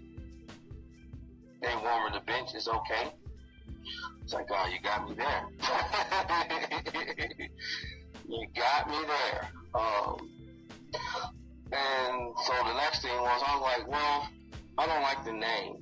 they 1.61 1.75
warming 1.83 2.13
the 2.13 2.21
bench 2.25 2.53
is 2.55 2.67
okay. 2.67 3.11
It's 4.23 4.33
like, 4.33 4.45
oh, 4.51 4.67
you 4.67 4.79
got 4.81 5.09
me 5.09 5.15
there. 5.15 5.47
you 8.29 8.47
got 8.55 8.89
me 8.89 8.97
there. 9.07 9.49
Um, 9.73 10.29
and 11.71 12.35
so 12.45 12.53
the 12.53 12.75
next 12.75 13.01
thing 13.01 13.19
was, 13.19 13.43
I 13.45 13.55
was 13.55 13.61
like, 13.61 13.87
well, 13.87 14.29
I 14.77 14.85
don't 14.85 15.01
like 15.01 15.25
the 15.25 15.33
name. 15.33 15.77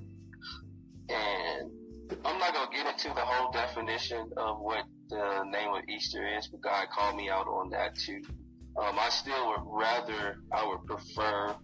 And 1.09 1.76
I'm 2.23 2.39
not 2.39 2.53
to 2.53 2.75
get 2.75 2.87
into 2.87 3.09
the 3.09 3.21
whole 3.21 3.51
definition 3.51 4.29
of 4.37 4.59
what 4.59 4.85
the 5.09 5.43
name 5.43 5.73
of 5.73 5.83
Easter 5.89 6.25
is, 6.37 6.47
but 6.47 6.61
God 6.61 6.87
called 6.89 7.15
me 7.15 7.29
out 7.29 7.47
on 7.47 7.69
that 7.71 7.95
too. 7.95 8.21
Um, 8.77 8.97
I 8.99 9.09
still 9.09 9.49
would 9.49 9.63
rather, 9.65 10.37
I 10.53 10.65
would 10.67 10.85
prefer, 10.85 11.55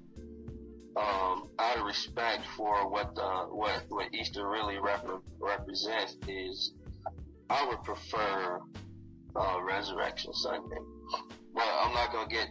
um, 0.96 1.50
out 1.60 1.78
of 1.78 1.86
respect 1.86 2.44
for 2.58 2.90
what 2.90 3.16
the, 3.16 3.48
what, 3.52 3.84
what 3.90 4.14
Easter 4.14 4.48
really 4.48 4.80
rep- 4.80 5.08
represents 5.40 6.18
is, 6.28 6.74
I 7.50 7.66
would 7.68 7.84
prefer, 7.84 8.60
uh, 9.36 9.60
Resurrection 9.64 10.34
Sunday. 10.34 10.78
But 11.54 11.68
I'm 11.68 11.94
not 11.94 12.12
to 12.12 12.28
get 12.30 12.48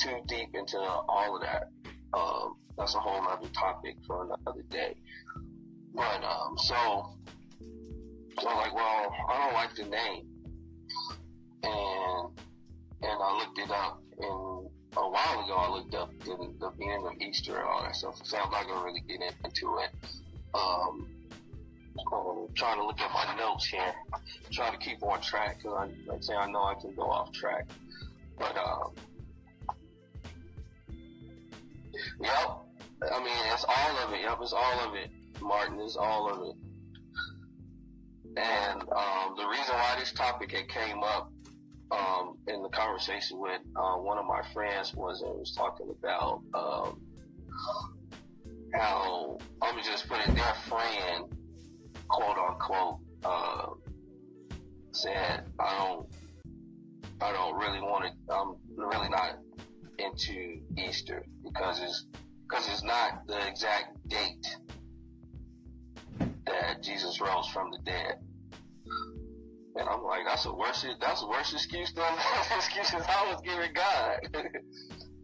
too 0.00 0.18
deep 0.26 0.48
into 0.54 0.78
all 0.78 1.36
of 1.36 1.42
that. 1.42 1.64
Um, 2.14 2.56
that's 2.78 2.94
a 2.94 2.98
whole 2.98 3.26
other 3.28 3.48
topic 3.48 3.96
for 4.06 4.24
another 4.24 4.62
day. 4.70 4.96
But, 5.94 6.24
um, 6.24 6.56
so, 6.58 7.16
so 8.40 8.48
I'm 8.48 8.56
like, 8.56 8.74
well, 8.74 9.14
I 9.28 9.44
don't 9.44 9.54
like 9.54 9.74
the 9.74 9.84
name. 9.84 10.26
And, 11.62 12.38
and 13.02 13.22
I 13.22 13.38
looked 13.38 13.58
it 13.58 13.70
up 13.70 14.00
and 14.18 14.70
a 14.96 15.10
while 15.10 15.44
ago 15.44 15.54
I 15.54 15.70
looked 15.70 15.94
up 15.94 16.10
the, 16.20 16.36
the 16.58 16.70
meaning 16.78 17.06
of 17.06 17.12
Easter 17.20 17.58
and 17.58 17.68
all 17.68 17.82
that 17.82 17.96
stuff. 17.96 18.18
So 18.24 18.38
I'm 18.38 18.50
not 18.50 18.66
to 18.66 18.84
really 18.84 19.02
get 19.06 19.20
into 19.44 19.78
it. 19.78 19.90
Um, 20.54 21.08
I'm 22.12 22.54
trying 22.54 22.76
to 22.78 22.86
look 22.86 23.00
at 23.00 23.12
my 23.12 23.36
notes 23.36 23.66
here, 23.66 23.94
trying 24.52 24.72
to 24.72 24.78
keep 24.78 25.02
on 25.02 25.20
track 25.20 25.58
because 25.58 25.72
I, 25.78 26.10
like 26.10 26.22
say, 26.22 26.34
I 26.34 26.50
know 26.50 26.62
I 26.62 26.74
can 26.80 26.94
go 26.94 27.10
off 27.10 27.32
track. 27.32 27.66
But, 28.38 28.56
um, 28.56 28.92
yep. 32.20 32.58
I 33.12 33.18
mean, 33.22 33.36
it's 33.52 33.64
all 33.68 33.98
of 33.98 34.12
it. 34.12 34.20
Yep, 34.22 34.38
it's 34.40 34.52
all 34.52 34.88
of 34.88 34.94
it. 34.94 35.10
Martin, 35.42 35.80
it's 35.80 35.96
all 35.96 36.30
of 36.30 36.48
it. 36.48 36.65
And 38.36 38.82
um, 38.82 39.34
the 39.36 39.46
reason 39.46 39.74
why 39.74 39.96
this 39.98 40.12
topic 40.12 40.52
had 40.52 40.68
came 40.68 41.02
up 41.02 41.32
um, 41.90 42.36
in 42.48 42.62
the 42.62 42.68
conversation 42.68 43.38
with 43.38 43.60
uh, 43.76 43.94
one 43.96 44.18
of 44.18 44.26
my 44.26 44.42
friends 44.52 44.94
was 44.94 45.22
it 45.22 45.28
was 45.28 45.52
talking 45.56 45.88
about 45.98 46.42
um, 46.54 47.00
how 48.74 49.38
I'm 49.62 49.82
just 49.82 50.08
put 50.08 50.18
it 50.20 50.34
their 50.34 50.54
friend, 50.68 51.24
quote 52.08 52.36
unquote, 52.36 52.98
uh, 53.24 53.66
said 54.92 55.44
I 55.58 55.78
don't 55.78 56.06
I 57.20 57.32
don't 57.32 57.56
really 57.56 57.80
want 57.80 58.04
to. 58.04 58.34
I'm 58.34 58.56
really 58.76 59.08
not 59.08 59.38
into 59.98 60.60
Easter 60.76 61.24
because 61.42 61.80
it's 61.80 62.06
because 62.42 62.68
it's 62.68 62.84
not 62.84 63.26
the 63.26 63.46
exact 63.48 63.96
date 64.08 64.46
that 66.46 66.82
Jesus 66.82 67.20
rose 67.20 67.48
from 67.48 67.70
the 67.70 67.78
dead. 67.78 68.16
And 69.78 69.88
I'm 69.88 70.02
like, 70.04 70.22
that's 70.26 70.46
a 70.46 70.54
worst. 70.54 70.86
that's 71.00 71.22
a 71.22 71.26
worse 71.26 71.52
excuse 71.52 71.92
than 71.92 72.04
excuses 72.56 73.02
I 73.06 73.30
was 73.30 73.40
giving 73.44 73.72
God. 73.74 74.20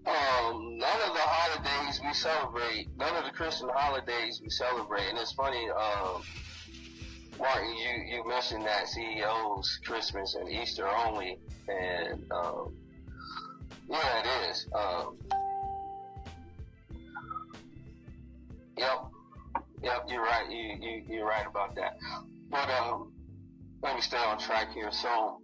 um, 0.06 0.78
none 0.78 1.00
of 1.08 1.14
the 1.14 1.22
holidays 1.22 2.00
we 2.04 2.12
celebrate, 2.12 2.88
none 2.96 3.16
of 3.16 3.24
the 3.24 3.30
Christian 3.30 3.70
holidays 3.72 4.40
we 4.42 4.50
celebrate, 4.50 5.08
and 5.08 5.18
it's 5.18 5.32
funny, 5.32 5.68
um, 5.70 6.22
Martin, 7.38 7.74
you, 7.74 8.16
you 8.16 8.28
mentioned 8.28 8.66
that 8.66 8.84
CEO's 8.84 9.80
Christmas 9.86 10.34
and 10.34 10.50
Easter 10.50 10.86
only, 10.86 11.38
and, 11.68 12.30
um, 12.30 12.76
yeah, 13.88 14.20
it 14.20 14.50
is. 14.50 14.66
Um, 14.74 15.16
you're 20.22 20.30
right. 20.30 20.50
You, 20.50 20.76
you, 20.80 21.02
you're 21.08 21.26
right 21.26 21.46
about 21.46 21.74
that. 21.76 21.96
But, 22.50 22.68
um, 22.70 23.12
let 23.82 23.96
me 23.96 24.00
stay 24.00 24.18
on 24.18 24.38
track 24.38 24.72
here. 24.72 24.90
So, 24.92 25.40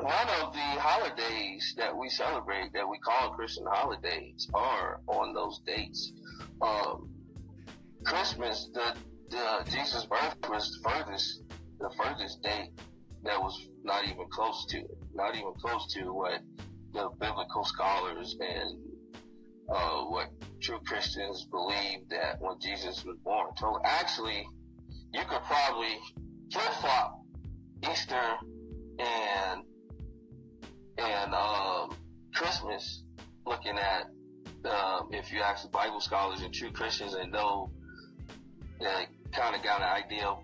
one 0.00 0.28
of 0.40 0.52
the 0.52 0.58
holidays 0.58 1.74
that 1.76 1.96
we 1.96 2.08
celebrate 2.08 2.72
that 2.72 2.88
we 2.88 2.98
call 2.98 3.30
Christian 3.30 3.64
holidays 3.70 4.48
are 4.54 5.00
on 5.06 5.34
those 5.34 5.60
dates. 5.66 6.12
Um, 6.62 7.10
Christmas, 8.04 8.68
the, 8.72 8.94
the 9.30 9.70
Jesus' 9.70 10.06
birth 10.06 10.36
was 10.48 10.70
the 10.70 10.90
furthest, 10.90 11.42
the 11.80 11.90
furthest 11.96 12.42
date 12.42 12.70
that 13.24 13.40
was 13.40 13.68
not 13.84 14.04
even 14.04 14.26
close 14.30 14.66
to 14.70 14.78
it, 14.78 14.98
not 15.14 15.34
even 15.34 15.52
close 15.60 15.92
to 15.94 16.12
what 16.12 16.40
the 16.92 17.08
biblical 17.18 17.64
scholars 17.64 18.36
and 18.40 18.78
uh, 19.68 20.04
what 20.04 20.28
true 20.60 20.78
Christians 20.86 21.46
believe 21.50 22.08
that 22.10 22.40
when 22.40 22.58
Jesus 22.60 23.04
was 23.04 23.16
born. 23.24 23.48
So 23.56 23.78
actually, 23.84 24.46
you 25.12 25.20
could 25.28 25.42
probably 25.42 25.98
flip 26.52 26.72
flop 26.80 27.20
Easter 27.90 28.36
and 28.98 29.62
and 30.98 31.34
um, 31.34 31.96
Christmas, 32.34 33.02
looking 33.46 33.78
at 33.78 34.06
um, 34.64 35.08
if 35.12 35.32
you 35.32 35.40
ask 35.40 35.70
Bible 35.70 36.00
scholars 36.00 36.40
and 36.40 36.52
true 36.52 36.70
Christians 36.70 37.14
and 37.14 37.32
know 37.32 37.70
that 38.80 39.06
kind 39.32 39.54
of 39.54 39.62
got 39.62 39.80
an 39.80 39.88
idea 40.04 40.26
of 40.26 40.38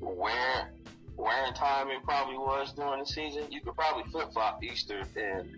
where 0.00 0.72
where 1.16 1.46
in 1.46 1.54
time 1.54 1.88
it 1.88 2.02
probably 2.02 2.38
was 2.38 2.72
during 2.72 3.00
the 3.00 3.06
season, 3.06 3.44
you 3.50 3.60
could 3.60 3.74
probably 3.74 4.10
flip 4.10 4.32
flop 4.32 4.62
Easter 4.64 5.02
and 5.16 5.48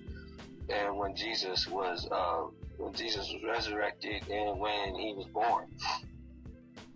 and 0.69 0.97
when 0.97 1.15
Jesus 1.15 1.67
was 1.69 2.09
uh, 2.11 2.45
when 2.83 2.93
Jesus 2.95 3.33
was 3.33 3.43
resurrected 3.45 4.29
and 4.29 4.59
when 4.59 4.95
he 4.97 5.15
was 5.15 5.27
born. 5.33 5.67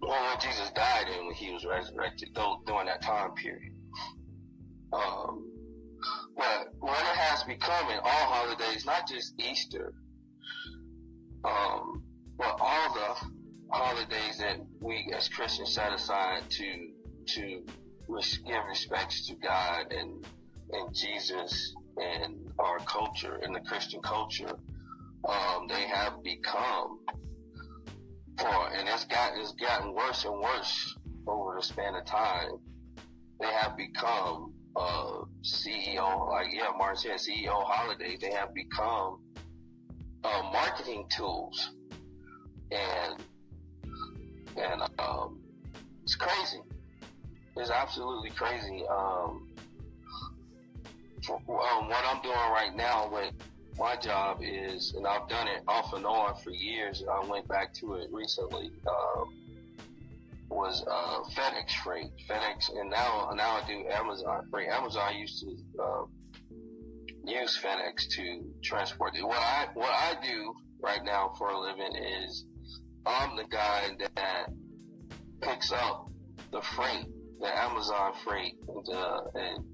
Or 0.03 0.09
when 0.09 0.41
Jesus 0.41 0.71
died 0.75 1.07
and 1.09 1.27
when 1.27 1.35
he 1.37 1.53
was 1.53 1.65
resurrected, 1.65 2.31
though 2.35 2.57
during 2.67 2.87
that 2.87 3.03
time 3.03 3.33
period. 3.35 3.73
Um, 4.93 5.53
but 6.37 6.69
what 6.81 6.99
it 6.99 7.17
has 7.17 7.45
become 7.45 7.91
in 7.91 7.99
all 7.99 8.27
holidays, 8.27 8.85
not 8.85 9.07
just 9.09 9.35
Easter, 9.39 9.93
um, 11.45 12.03
but 12.37 12.57
all 12.61 12.95
the 12.95 13.29
holidays 13.71 14.39
that 14.39 14.59
we 14.81 15.13
as 15.17 15.29
Christians 15.29 15.73
set 15.73 15.93
aside 15.93 16.43
to 16.51 16.91
to 17.29 17.63
give 18.47 18.65
respects 18.69 19.27
to 19.29 19.35
God 19.37 19.93
and 19.93 20.27
and 20.73 20.95
Jesus 20.95 21.75
and 21.97 22.51
our 22.59 22.79
culture 22.81 23.41
and 23.43 23.55
the 23.55 23.61
Christian 23.61 24.01
culture, 24.03 24.53
um, 25.27 25.67
they 25.69 25.87
have 25.87 26.23
become 26.23 27.01
for 28.39 28.69
and 28.75 28.89
it's 28.89 29.05
gotten 29.07 29.41
it's 29.41 29.53
gotten 29.53 29.95
worse 29.95 30.25
and 30.25 30.39
worse 30.41 30.97
over 31.27 31.57
the 31.57 31.63
span 31.63 31.95
of 31.95 32.05
time. 32.05 32.59
They 33.41 33.49
have 33.49 33.77
become 33.77 34.55
uh, 34.77 35.23
CEO, 35.43 36.31
like 36.31 36.49
yeah, 36.53 36.71
Martin 36.77 37.19
said, 37.19 37.35
CEO 37.35 37.65
holidays. 37.65 38.19
They 38.21 38.33
have 38.33 38.55
become 38.55 39.21
uh, 40.25 40.43
marketing 40.53 41.07
tools, 41.17 41.71
and 42.71 43.23
and 44.57 44.83
um, 44.99 45.41
it's 46.03 46.15
crazy. 46.15 46.61
It's 47.57 47.71
absolutely 47.71 48.31
crazy. 48.31 48.85
Um, 48.89 49.49
for, 51.27 51.37
um, 51.37 51.89
what 51.89 52.05
I'm 52.07 52.23
doing 52.23 52.35
right 52.35 52.75
now 52.77 53.11
with 53.11 53.33
my 53.79 53.97
job 53.97 54.39
is, 54.43 54.95
and 54.97 55.07
I've 55.07 55.29
done 55.29 55.49
it 55.49 55.63
off 55.69 55.93
and 55.93 56.07
on 56.07 56.35
for 56.37 56.51
years. 56.51 57.05
I 57.11 57.27
went 57.29 57.47
back 57.49 57.75
to 57.75 57.95
it 57.95 58.09
recently. 58.13 58.71
Um, 58.87 59.35
was 60.49 60.85
uh, 60.89 61.23
FedEx 61.35 61.73
freight, 61.83 62.11
FedEx, 62.29 62.71
and 62.79 62.89
now 62.89 63.31
now 63.35 63.61
I 63.63 63.67
do 63.67 63.85
Amazon 63.91 64.47
freight. 64.51 64.69
Amazon 64.69 65.17
used 65.17 65.41
to 65.41 65.83
uh, 65.83 66.05
use 67.25 67.59
FedEx 67.61 68.09
to 68.11 68.45
transport. 68.63 69.15
What 69.21 69.39
I 69.39 69.67
what 69.75 69.91
I 69.91 70.15
do 70.23 70.55
right 70.81 71.05
now 71.05 71.33
for 71.37 71.51
a 71.51 71.59
living 71.59 71.97
is 71.97 72.45
I'm 73.05 73.37
the 73.37 73.45
guy 73.45 73.91
that 74.15 74.47
picks 75.41 75.73
up 75.73 76.11
the 76.53 76.63
freight, 76.63 77.07
the 77.41 77.59
Amazon 77.59 78.13
freight, 78.25 78.55
and, 78.69 78.97
uh, 78.97 79.21
and 79.35 79.65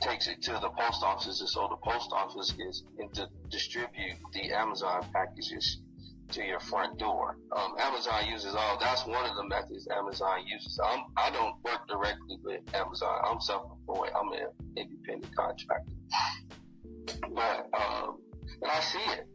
takes 0.00 0.28
it 0.28 0.42
to 0.42 0.52
the 0.52 0.70
post 0.70 1.02
office, 1.02 1.40
and 1.40 1.48
so 1.48 1.68
the 1.68 1.90
post 1.90 2.10
office 2.12 2.54
is 2.58 2.84
to 3.14 3.28
distribute 3.50 4.16
the 4.32 4.52
Amazon 4.52 5.06
packages 5.12 5.80
to 6.30 6.44
your 6.44 6.60
front 6.60 6.98
door. 6.98 7.36
Um, 7.52 7.74
Amazon 7.78 8.26
uses 8.26 8.54
all. 8.54 8.78
That's 8.78 9.06
one 9.06 9.28
of 9.28 9.36
the 9.36 9.44
methods 9.44 9.88
Amazon 9.90 10.46
uses. 10.46 10.78
I'm, 10.84 11.04
I 11.16 11.30
don't 11.30 11.54
work 11.64 11.88
directly 11.88 12.38
with 12.42 12.60
Amazon. 12.74 13.18
I'm 13.26 13.40
self-employed. 13.40 14.10
I'm 14.14 14.32
an 14.32 14.48
independent 14.76 15.34
contractor. 15.34 15.92
But 17.34 17.68
um, 17.72 18.18
and 18.60 18.70
I 18.70 18.80
see 18.80 19.12
it. 19.12 19.26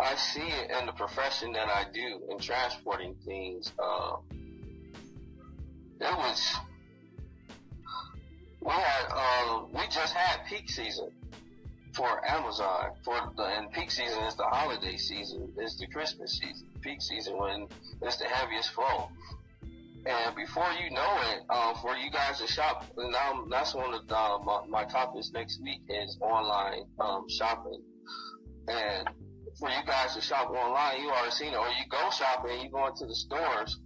I 0.00 0.14
see 0.14 0.40
it 0.40 0.70
in 0.78 0.86
the 0.86 0.92
profession 0.92 1.52
that 1.52 1.68
I 1.68 1.84
do 1.92 2.22
in 2.30 2.38
transporting 2.38 3.14
things. 3.24 3.72
Um, 3.82 4.22
was 6.28 6.56
we 8.68 8.74
had 8.74 9.06
uh, 9.10 9.62
we 9.72 9.80
just 9.88 10.12
had 10.12 10.44
peak 10.46 10.68
season 10.68 11.10
for 11.94 12.24
Amazon 12.28 12.90
for 13.02 13.32
the 13.36 13.44
and 13.44 13.72
peak 13.72 13.90
season 13.90 14.22
is 14.24 14.36
the 14.36 14.44
holiday 14.44 14.96
season, 14.96 15.50
it's 15.56 15.78
the 15.78 15.86
Christmas 15.86 16.38
season, 16.38 16.68
peak 16.82 17.00
season 17.00 17.38
when 17.38 17.66
it's 18.02 18.18
the 18.18 18.26
heaviest 18.26 18.70
flow. 18.72 19.08
And 20.06 20.36
before 20.36 20.68
you 20.82 20.90
know 20.90 21.20
it, 21.32 21.42
uh, 21.50 21.74
for 21.80 21.96
you 21.96 22.10
guys 22.10 22.40
to 22.40 22.46
shop, 22.46 22.84
and 22.96 23.14
um, 23.14 23.48
that's 23.50 23.74
one 23.74 23.92
of 23.92 24.06
the, 24.06 24.16
uh, 24.16 24.38
my, 24.38 24.60
my, 24.68 24.84
topics 24.84 25.30
next 25.32 25.60
week 25.60 25.80
is 25.88 26.16
online 26.20 26.84
um, 27.00 27.28
shopping. 27.28 27.82
And 28.68 29.08
for 29.58 29.68
you 29.68 29.84
guys 29.86 30.14
to 30.14 30.20
shop 30.20 30.50
online, 30.50 31.02
you 31.02 31.10
already 31.10 31.32
seen 31.32 31.52
it, 31.52 31.56
or 31.56 31.66
you 31.68 31.84
go 31.90 32.10
shopping, 32.10 32.60
you 32.60 32.70
go 32.70 32.86
into 32.86 33.06
the 33.06 33.14
stores. 33.14 33.78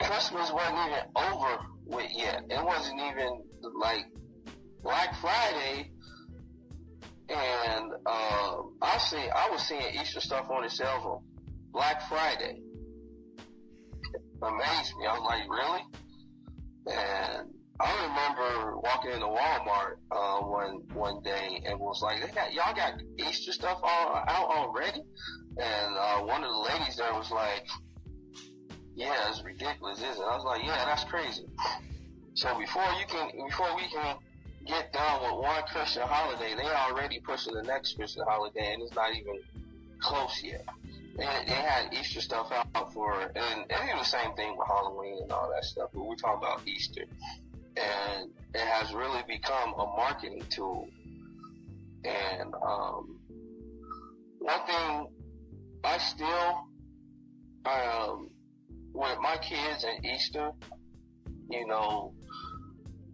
Christmas 0.00 0.50
wasn't 0.50 0.78
even 0.86 1.04
over 1.16 1.58
with 1.86 2.10
yet. 2.14 2.44
It 2.48 2.64
wasn't 2.64 3.00
even 3.00 3.42
like 3.80 4.06
Black 4.82 5.14
Friday 5.20 5.90
and 7.28 7.92
um, 8.06 8.76
I 8.82 8.98
see 8.98 9.16
I 9.16 9.48
was 9.50 9.62
seeing 9.62 9.94
Easter 10.00 10.20
stuff 10.20 10.50
on 10.50 10.68
shelves 10.68 11.06
on 11.06 11.22
Black 11.72 12.06
Friday. 12.08 12.60
Amazed 14.42 14.92
me. 14.98 15.06
I 15.06 15.18
was 15.18 15.22
like, 15.26 15.48
really? 15.48 15.82
And 16.86 17.48
I 17.80 18.06
remember 18.06 18.76
walking 18.76 19.12
into 19.12 19.26
Walmart 19.26 19.96
uh, 20.12 20.40
one 20.46 20.82
one 20.92 21.22
day 21.22 21.62
and 21.64 21.80
was 21.80 22.02
like, 22.02 22.20
they 22.20 22.32
got 22.32 22.52
y'all 22.52 22.74
got 22.74 22.94
Easter 23.18 23.52
stuff 23.52 23.80
all, 23.82 24.22
out 24.28 24.50
already. 24.50 25.00
And 25.56 25.96
uh, 25.96 26.20
one 26.20 26.44
of 26.44 26.50
the 26.50 26.72
ladies 26.72 26.96
there 26.96 27.14
was 27.14 27.30
like, 27.30 27.66
yeah, 28.94 29.30
it's 29.30 29.42
ridiculous, 29.42 29.98
isn't 29.98 30.10
it? 30.10 30.20
I 30.20 30.36
was 30.36 30.44
like, 30.44 30.62
yeah, 30.62 30.84
that's 30.84 31.04
crazy. 31.04 31.46
So 32.34 32.58
before 32.58 32.84
you 32.98 33.06
can, 33.06 33.30
before 33.46 33.74
we 33.76 33.82
can 33.92 34.16
get 34.66 34.92
done 34.92 35.22
with 35.22 35.44
one 35.44 35.62
Christian 35.70 36.02
holiday, 36.02 36.54
they 36.56 36.64
already 36.64 37.20
pushing 37.20 37.54
the 37.54 37.62
next 37.62 37.96
Christian 37.96 38.24
holiday, 38.26 38.74
and 38.74 38.82
it's 38.82 38.94
not 38.94 39.14
even 39.14 39.38
close 40.00 40.42
yet. 40.42 40.64
And 41.16 41.48
they 41.48 41.54
had 41.54 41.94
Easter 41.94 42.20
stuff 42.20 42.50
out 42.52 42.92
for, 42.92 43.20
and, 43.20 43.70
it 43.70 43.98
the 43.98 44.04
same 44.04 44.34
thing 44.34 44.56
with 44.56 44.66
Halloween 44.66 45.22
and 45.22 45.30
all 45.30 45.48
that 45.54 45.64
stuff. 45.64 45.90
But 45.94 46.02
we're 46.04 46.16
talking 46.16 46.44
about 46.44 46.66
Easter, 46.66 47.04
and 47.76 48.30
it 48.52 48.66
has 48.66 48.92
really 48.92 49.22
become 49.28 49.74
a 49.74 49.86
marketing 49.96 50.44
tool. 50.50 50.88
And 52.04 52.52
um, 52.54 53.20
one 54.40 54.66
thing 54.66 55.06
I 55.84 55.98
still, 55.98 56.68
um, 57.64 58.30
with 58.92 59.18
my 59.20 59.36
kids 59.36 59.84
and 59.84 60.04
Easter, 60.04 60.50
you 61.48 61.66
know, 61.66 62.12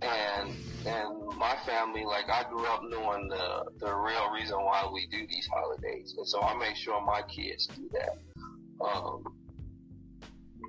and 0.02 0.54
and 0.86 1.36
my 1.36 1.56
family, 1.66 2.04
like 2.04 2.28
I 2.30 2.48
grew 2.48 2.64
up 2.66 2.82
knowing 2.84 3.28
the 3.28 3.64
the 3.78 3.94
real 3.94 4.30
reason 4.32 4.56
why 4.58 4.88
we 4.92 5.06
do 5.10 5.26
these 5.26 5.48
holidays, 5.52 6.14
and 6.16 6.26
so 6.26 6.40
I 6.40 6.56
make 6.56 6.76
sure 6.76 7.00
my 7.04 7.22
kids 7.22 7.66
do 7.66 7.88
that. 7.92 8.84
Um, 8.84 9.24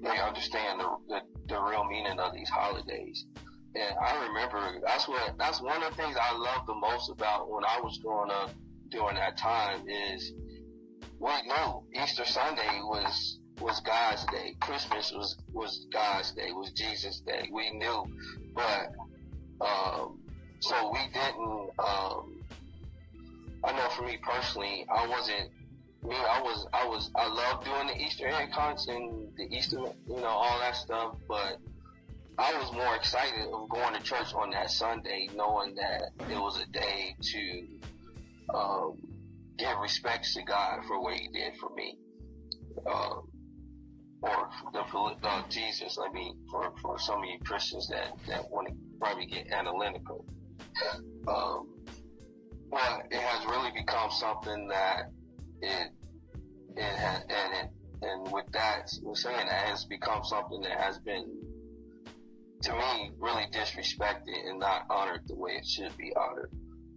they 0.03 0.17
understand 0.19 0.79
the, 0.79 0.89
the 1.07 1.21
the 1.47 1.61
real 1.61 1.85
meaning 1.85 2.19
of 2.19 2.33
these 2.33 2.49
holidays. 2.49 3.25
And 3.73 3.95
I 3.99 4.27
remember 4.27 4.81
that's 4.85 5.07
what 5.07 5.35
that's 5.37 5.61
one 5.61 5.81
of 5.81 5.95
the 5.95 6.01
things 6.01 6.17
I 6.19 6.37
love 6.37 6.65
the 6.67 6.75
most 6.75 7.09
about 7.09 7.49
when 7.49 7.63
I 7.63 7.79
was 7.81 7.97
growing 8.03 8.31
up 8.31 8.51
during 8.89 9.15
that 9.15 9.37
time 9.37 9.87
is 9.87 10.33
we 11.19 11.31
knew 11.43 11.83
Easter 12.01 12.25
Sunday 12.25 12.81
was 12.83 13.39
was 13.61 13.79
God's 13.81 14.25
day. 14.25 14.55
Christmas 14.59 15.13
was 15.15 15.37
was 15.53 15.87
God's 15.93 16.31
day. 16.33 16.51
Was 16.51 16.71
Jesus' 16.71 17.21
day. 17.25 17.47
We 17.51 17.69
knew, 17.71 18.05
but 18.53 18.91
um, 19.61 20.19
so 20.59 20.91
we 20.91 20.99
didn't. 21.13 21.69
Um, 21.79 22.43
I 23.63 23.71
know 23.73 23.89
for 23.89 24.03
me 24.03 24.17
personally, 24.21 24.85
I 24.89 25.07
wasn't. 25.07 25.51
Me, 26.03 26.15
I 26.15 26.41
was. 26.41 26.67
I 26.73 26.87
was. 26.87 27.11
I 27.15 27.27
love 27.27 27.63
doing 27.63 27.87
the 27.87 27.97
Easter 27.97 28.27
egg 28.27 28.49
hunts 28.51 28.87
and 28.87 29.27
the 29.37 29.43
Easter, 29.55 29.77
you 29.77 30.15
know, 30.15 30.27
all 30.27 30.59
that 30.59 30.75
stuff. 30.75 31.15
But 31.27 31.59
I 32.37 32.57
was 32.57 32.71
more 32.73 32.95
excited 32.95 33.47
of 33.53 33.69
going 33.69 33.93
to 33.93 34.01
church 34.01 34.33
on 34.33 34.49
that 34.51 34.71
Sunday, 34.71 35.29
knowing 35.35 35.75
that 35.75 36.11
it 36.29 36.37
was 36.37 36.59
a 36.59 36.65
day 36.71 37.15
to 37.21 37.67
um, 38.55 38.97
give 39.57 39.77
respects 39.79 40.33
to 40.35 40.43
God 40.43 40.79
for 40.87 41.01
what 41.01 41.13
He 41.15 41.27
did 41.27 41.53
for 41.59 41.69
me. 41.75 41.97
Um, 42.91 43.30
or 44.21 44.49
the 44.73 44.79
uh, 45.23 45.43
Jesus. 45.49 45.97
I 45.97 46.11
mean, 46.13 46.37
for, 46.49 46.73
for 46.81 46.99
some 46.99 47.19
of 47.19 47.25
you 47.25 47.39
Christians 47.43 47.87
that, 47.89 48.13
that 48.27 48.49
want 48.51 48.67
to 48.67 48.73
probably 48.99 49.25
get 49.25 49.51
analytical. 49.51 50.25
Um, 51.27 51.67
but 52.69 53.07
it 53.09 53.19
has 53.19 53.45
really 53.45 53.71
become 53.71 54.11
something 54.11 54.67
that 54.67 55.11
it, 55.61 55.91
it 56.77 56.83
has, 56.83 57.21
and 57.21 57.53
it, 57.53 57.71
and 58.03 58.31
with 58.31 58.45
that, 58.53 58.89
we're 59.03 59.15
saying 59.15 59.37
that 59.37 59.67
has 59.67 59.85
become 59.85 60.23
something 60.23 60.61
that 60.61 60.79
has 60.79 60.97
been, 60.99 61.25
to 62.63 62.73
me, 62.73 63.11
really 63.19 63.45
disrespected 63.51 64.49
and 64.49 64.59
not 64.59 64.83
honored 64.89 65.21
the 65.27 65.35
way 65.35 65.51
it 65.53 65.65
should 65.65 65.95
be 65.97 66.13
honored. 66.15 66.51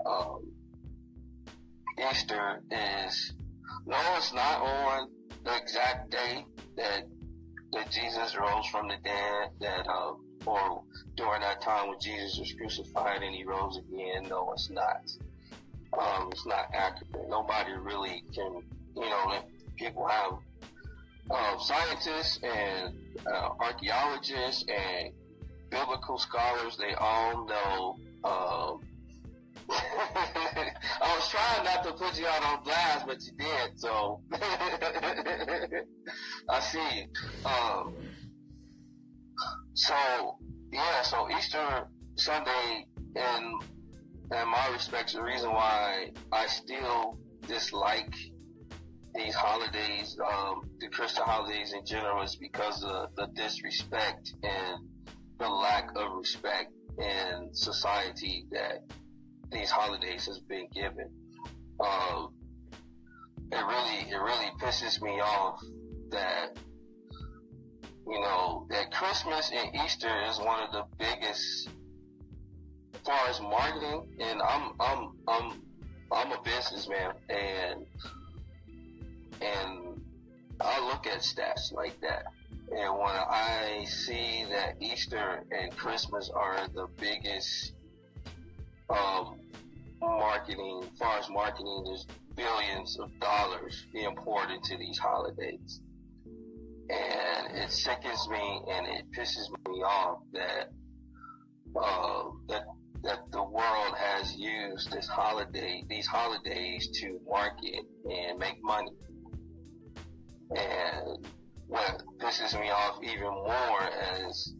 Um, 0.06 0.52
Easter 2.10 2.62
is, 2.70 3.32
no, 3.86 3.96
it's 4.16 4.32
not 4.32 4.62
on 4.62 5.08
the 5.44 5.56
exact 5.56 6.10
day 6.10 6.44
that 6.76 7.04
that 7.72 7.90
Jesus 7.90 8.36
rose 8.36 8.66
from 8.66 8.88
the 8.88 8.96
dead, 9.02 9.50
that 9.60 9.88
um, 9.88 10.24
or 10.46 10.82
during 11.16 11.40
that 11.40 11.60
time 11.60 11.88
when 11.88 11.98
Jesus 12.00 12.38
was 12.38 12.52
crucified 12.56 13.22
and 13.22 13.34
he 13.34 13.44
rose 13.44 13.78
again. 13.78 14.26
No, 14.28 14.52
it's 14.52 14.70
not. 14.70 15.02
Um, 15.98 16.28
it's 16.32 16.46
not 16.46 16.66
accurate. 16.72 17.28
Nobody 17.28 17.72
really 17.72 18.24
can, 18.34 18.62
you 18.96 19.10
know, 19.10 19.38
people 19.76 20.06
have 20.06 20.32
uh, 21.30 21.58
scientists 21.58 22.40
and 22.42 22.94
uh, 23.26 23.50
archaeologists 23.60 24.64
and 24.68 25.12
biblical 25.70 26.18
scholars. 26.18 26.76
They 26.76 26.94
all 26.94 27.46
know. 27.46 27.98
Um, 28.24 28.83
I 29.70 31.16
was 31.16 31.28
trying 31.28 31.64
not 31.64 31.84
to 31.84 31.92
put 31.92 32.18
you 32.18 32.26
out 32.26 32.42
on 32.44 32.62
blast, 32.64 33.06
but 33.06 33.22
you 33.22 33.32
did. 33.38 33.78
So 33.78 34.20
I 36.50 36.60
see. 36.60 37.06
Um, 37.44 37.94
so 39.74 39.94
yeah, 40.72 41.02
so 41.02 41.28
Easter 41.30 41.88
Sunday, 42.16 42.86
in 43.16 43.58
in 44.32 44.48
my 44.48 44.68
respects, 44.72 45.14
the 45.14 45.22
reason 45.22 45.50
why 45.50 46.10
I 46.32 46.46
still 46.46 47.18
dislike 47.46 48.14
these 49.14 49.34
holidays, 49.34 50.16
um, 50.32 50.62
the 50.80 50.88
Christian 50.88 51.22
holidays 51.24 51.72
in 51.72 51.84
general, 51.86 52.22
is 52.22 52.36
because 52.36 52.82
of 52.84 53.14
the 53.16 53.28
disrespect 53.34 54.32
and 54.42 54.88
the 55.38 55.48
lack 55.48 55.88
of 55.96 56.12
respect 56.16 56.72
in 56.98 57.50
society 57.52 58.46
that 58.50 58.82
these 59.50 59.70
holidays 59.70 60.26
has 60.26 60.38
been 60.40 60.68
given. 60.72 61.10
Um, 61.80 62.32
it 63.50 63.56
really, 63.56 64.10
it 64.10 64.16
really 64.16 64.50
pisses 64.60 65.00
me 65.02 65.20
off 65.20 65.60
that 66.10 66.56
you 68.06 68.20
know, 68.20 68.66
that 68.70 68.92
Christmas 68.92 69.50
and 69.54 69.74
Easter 69.84 70.12
is 70.28 70.38
one 70.38 70.62
of 70.62 70.72
the 70.72 70.84
biggest 70.98 71.68
as 72.94 73.00
far 73.04 73.28
as 73.28 73.40
marketing 73.40 74.08
and 74.20 74.40
I'm 74.42 74.72
I'm 74.80 75.12
I'm 75.26 75.62
I'm 76.12 76.32
a 76.32 76.42
businessman 76.42 77.12
and 77.28 77.86
and 79.40 80.00
I 80.60 80.86
look 80.86 81.06
at 81.06 81.20
stats 81.20 81.72
like 81.72 82.00
that. 82.00 82.24
And 82.70 82.98
when 82.98 83.08
I 83.08 83.84
see 83.86 84.44
that 84.50 84.76
Easter 84.80 85.44
and 85.50 85.76
Christmas 85.76 86.30
are 86.34 86.66
the 86.74 86.86
biggest 86.98 87.72
um, 88.90 89.40
marketing, 90.00 90.82
as 90.92 90.98
far 90.98 91.18
as 91.18 91.28
marketing, 91.30 91.82
there's 91.86 92.06
billions 92.36 92.98
of 92.98 93.10
dollars 93.20 93.86
being 93.92 94.14
poured 94.16 94.50
into 94.50 94.76
these 94.76 94.98
holidays 94.98 95.80
And 96.90 97.56
it 97.56 97.70
sickens 97.70 98.28
me 98.28 98.62
and 98.70 98.86
it 98.86 99.06
pisses 99.16 99.48
me 99.68 99.82
off 99.82 100.18
that 100.32 100.70
uh, 101.80 102.24
that 102.48 102.64
that 103.02 103.20
the 103.32 103.42
world 103.42 103.94
has 103.96 104.34
used 104.36 104.90
this 104.92 105.06
holiday, 105.08 105.84
these 105.88 106.06
holidays 106.06 106.88
to 107.00 107.20
market 107.28 107.84
and 108.10 108.38
make 108.38 108.62
money. 108.62 108.92
And 110.56 111.26
what 111.66 112.02
pisses 112.18 112.58
me 112.58 112.70
off 112.70 112.98
even 113.02 113.24
more 113.24 114.28
is 114.28 114.54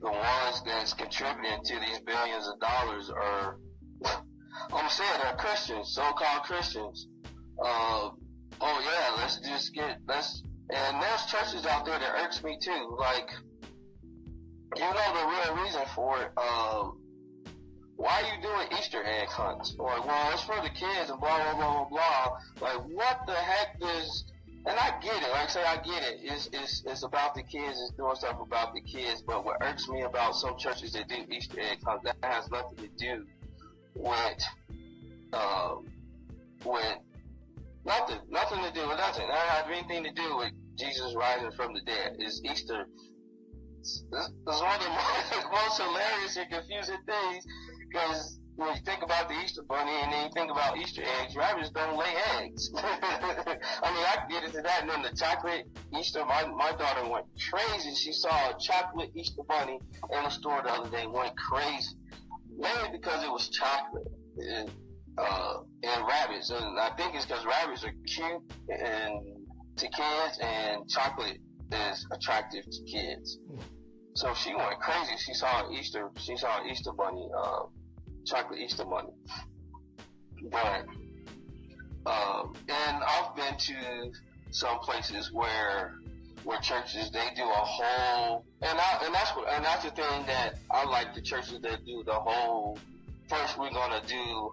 the 0.00 0.10
ones 0.10 0.62
that's 0.64 0.94
contributing 0.94 1.60
to 1.64 1.80
these 1.80 2.00
billions 2.00 2.46
of 2.48 2.60
dollars 2.60 3.10
are, 3.10 3.56
I'm 4.72 4.88
saying 4.88 5.10
they're 5.22 5.36
Christians, 5.36 5.92
so-called 5.94 6.42
Christians. 6.44 7.08
Uh, 7.60 8.10
oh 8.60 8.80
yeah, 8.84 9.16
let's 9.16 9.38
just 9.40 9.74
get, 9.74 9.98
let's, 10.06 10.42
and 10.70 11.02
there's 11.02 11.26
churches 11.26 11.66
out 11.66 11.84
there 11.84 11.98
that 11.98 12.14
irks 12.24 12.42
me 12.44 12.58
too. 12.62 12.96
Like, 12.98 13.30
you 14.76 14.82
know 14.82 15.14
the 15.14 15.26
real 15.26 15.64
reason 15.64 15.82
for 15.94 16.20
it. 16.20 16.30
Um, 16.36 16.98
why 17.96 18.22
are 18.22 18.36
you 18.36 18.42
doing 18.42 18.78
Easter 18.78 19.02
egg 19.02 19.28
hunts? 19.28 19.74
Or, 19.76 19.88
well, 20.06 20.32
it's 20.32 20.44
for 20.44 20.54
the 20.62 20.70
kids 20.70 21.10
and 21.10 21.18
blah, 21.18 21.36
blah, 21.36 21.54
blah, 21.56 21.74
blah, 21.74 21.88
blah. 21.88 22.68
Like, 22.68 22.86
what 22.94 23.26
the 23.26 23.34
heck 23.34 23.80
does, 23.80 24.24
and 24.68 24.78
I 24.78 24.90
get 25.00 25.16
it. 25.22 25.30
Like 25.30 25.44
I 25.44 25.46
say, 25.46 25.64
I 25.64 25.76
get 25.76 26.02
it. 26.02 26.20
It's, 26.22 26.50
it's, 26.52 26.82
it's 26.86 27.02
about 27.02 27.34
the 27.34 27.42
kids. 27.42 27.80
It's 27.80 27.92
doing 27.96 28.14
stuff 28.16 28.36
about 28.40 28.74
the 28.74 28.82
kids. 28.82 29.22
But 29.22 29.44
what 29.44 29.56
irks 29.62 29.88
me 29.88 30.02
about 30.02 30.34
some 30.34 30.58
churches 30.58 30.92
that 30.92 31.08
do 31.08 31.24
Easter 31.30 31.58
egg 31.58 31.78
hunts, 31.86 32.04
that 32.04 32.16
has 32.22 32.50
nothing 32.50 32.76
to 32.76 32.88
do 32.98 33.24
with, 33.94 34.42
um, 35.32 35.86
with 36.64 36.98
nothing, 37.86 38.18
nothing 38.28 38.62
to 38.62 38.72
do 38.72 38.86
with 38.86 38.98
nothing. 38.98 39.26
That 39.28 39.48
has 39.48 39.64
anything 39.72 40.04
to 40.04 40.12
do 40.12 40.36
with 40.36 40.52
Jesus 40.76 41.14
rising 41.16 41.50
from 41.52 41.72
the 41.72 41.80
dead. 41.80 42.16
It's 42.18 42.42
Easter. 42.44 42.86
It's, 43.80 44.04
it's 44.12 44.60
one 44.60 44.74
of 44.74 44.82
the 44.82 45.48
most 45.50 45.80
hilarious 45.80 46.36
and 46.36 46.50
confusing 46.50 46.98
things 47.06 47.46
because 47.88 48.37
when 48.58 48.74
you 48.74 48.82
think 48.84 49.04
about 49.04 49.28
the 49.28 49.36
Easter 49.44 49.62
bunny 49.62 49.92
and 50.02 50.12
then 50.12 50.24
you 50.24 50.30
think 50.34 50.50
about 50.50 50.76
Easter 50.76 51.02
eggs, 51.20 51.36
rabbits 51.36 51.70
don't 51.70 51.96
lay 51.96 52.12
eggs. 52.40 52.72
I 52.76 53.92
mean, 53.94 54.04
I 54.04 54.16
can 54.18 54.28
get 54.28 54.42
into 54.42 54.62
that. 54.62 54.80
And 54.82 54.90
then 54.90 55.02
the 55.02 55.16
chocolate 55.16 55.68
Easter, 55.96 56.24
my, 56.24 56.44
my 56.44 56.72
daughter 56.72 57.08
went 57.08 57.26
crazy. 57.48 57.94
She 57.94 58.12
saw 58.12 58.50
a 58.50 58.58
chocolate 58.58 59.10
Easter 59.14 59.42
bunny 59.48 59.78
in 60.12 60.24
the 60.24 60.30
store 60.30 60.60
the 60.64 60.72
other 60.72 60.90
day, 60.90 61.06
went 61.06 61.36
crazy. 61.38 61.94
Mainly 62.50 62.98
because 62.98 63.22
it 63.22 63.30
was 63.30 63.48
chocolate 63.48 64.08
and, 64.38 64.68
uh, 65.16 65.58
and 65.84 66.06
rabbits. 66.08 66.50
And 66.50 66.80
I 66.80 66.90
think 66.96 67.14
it's 67.14 67.26
because 67.26 67.46
rabbits 67.46 67.84
are 67.84 67.94
cute 68.06 68.42
and 68.70 69.24
to 69.76 69.86
kids 69.86 70.38
and 70.42 70.88
chocolate 70.88 71.38
is 71.70 72.06
attractive 72.10 72.64
to 72.64 72.82
kids. 72.90 73.38
So 74.14 74.34
she 74.34 74.52
went 74.52 74.80
crazy. 74.80 75.16
She 75.16 75.32
saw 75.32 75.70
Easter, 75.70 76.10
she 76.16 76.36
saw 76.36 76.66
Easter 76.66 76.90
bunny, 76.92 77.28
uh, 77.38 77.60
chocolate 78.28 78.60
Easter 78.60 78.84
bunny. 78.84 79.08
But, 80.50 80.86
um, 82.06 82.54
and 82.68 83.02
I've 83.02 83.34
been 83.34 83.56
to 83.56 84.12
some 84.50 84.78
places 84.78 85.32
where, 85.32 85.94
where 86.44 86.60
churches, 86.60 87.10
they 87.10 87.26
do 87.34 87.42
a 87.42 87.64
whole, 87.64 88.44
and 88.62 88.78
I, 88.78 89.00
and 89.04 89.14
that's 89.14 89.30
what, 89.30 89.48
and 89.48 89.64
that's 89.64 89.84
the 89.84 89.90
thing 89.90 90.26
that 90.26 90.58
I 90.70 90.84
like 90.84 91.14
the 91.14 91.22
churches 91.22 91.60
that 91.62 91.84
do 91.84 92.02
the 92.04 92.14
whole, 92.14 92.78
first 93.28 93.58
we're 93.58 93.70
gonna 93.70 94.02
do 94.06 94.52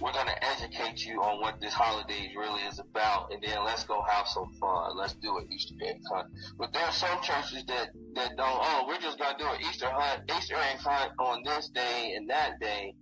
we're 0.00 0.12
going 0.12 0.26
to 0.26 0.44
educate 0.44 1.04
you 1.04 1.22
on 1.22 1.40
what 1.40 1.60
this 1.60 1.72
holiday 1.72 2.32
really 2.36 2.62
is 2.62 2.78
about, 2.78 3.32
and 3.32 3.42
then 3.42 3.64
let's 3.64 3.84
go 3.84 4.02
have 4.02 4.26
some 4.26 4.52
fun. 4.60 4.96
Let's 4.96 5.14
do 5.14 5.38
an 5.38 5.46
Easter 5.52 5.74
egg 5.84 6.00
hunt. 6.10 6.28
But 6.58 6.72
there 6.72 6.84
are 6.84 6.92
some 6.92 7.20
churches 7.22 7.64
that 7.68 7.88
that 8.14 8.36
don't. 8.36 8.60
Oh, 8.62 8.84
we're 8.88 8.98
just 8.98 9.18
going 9.18 9.36
to 9.36 9.42
do 9.42 9.48
an 9.48 9.60
Easter 9.68 9.88
hunt, 9.90 10.30
Easter 10.36 10.56
egg 10.56 10.78
hunt 10.78 11.12
on 11.18 11.42
this 11.44 11.68
day 11.68 12.14
and 12.16 12.28
that 12.30 12.58
day, 12.60 12.94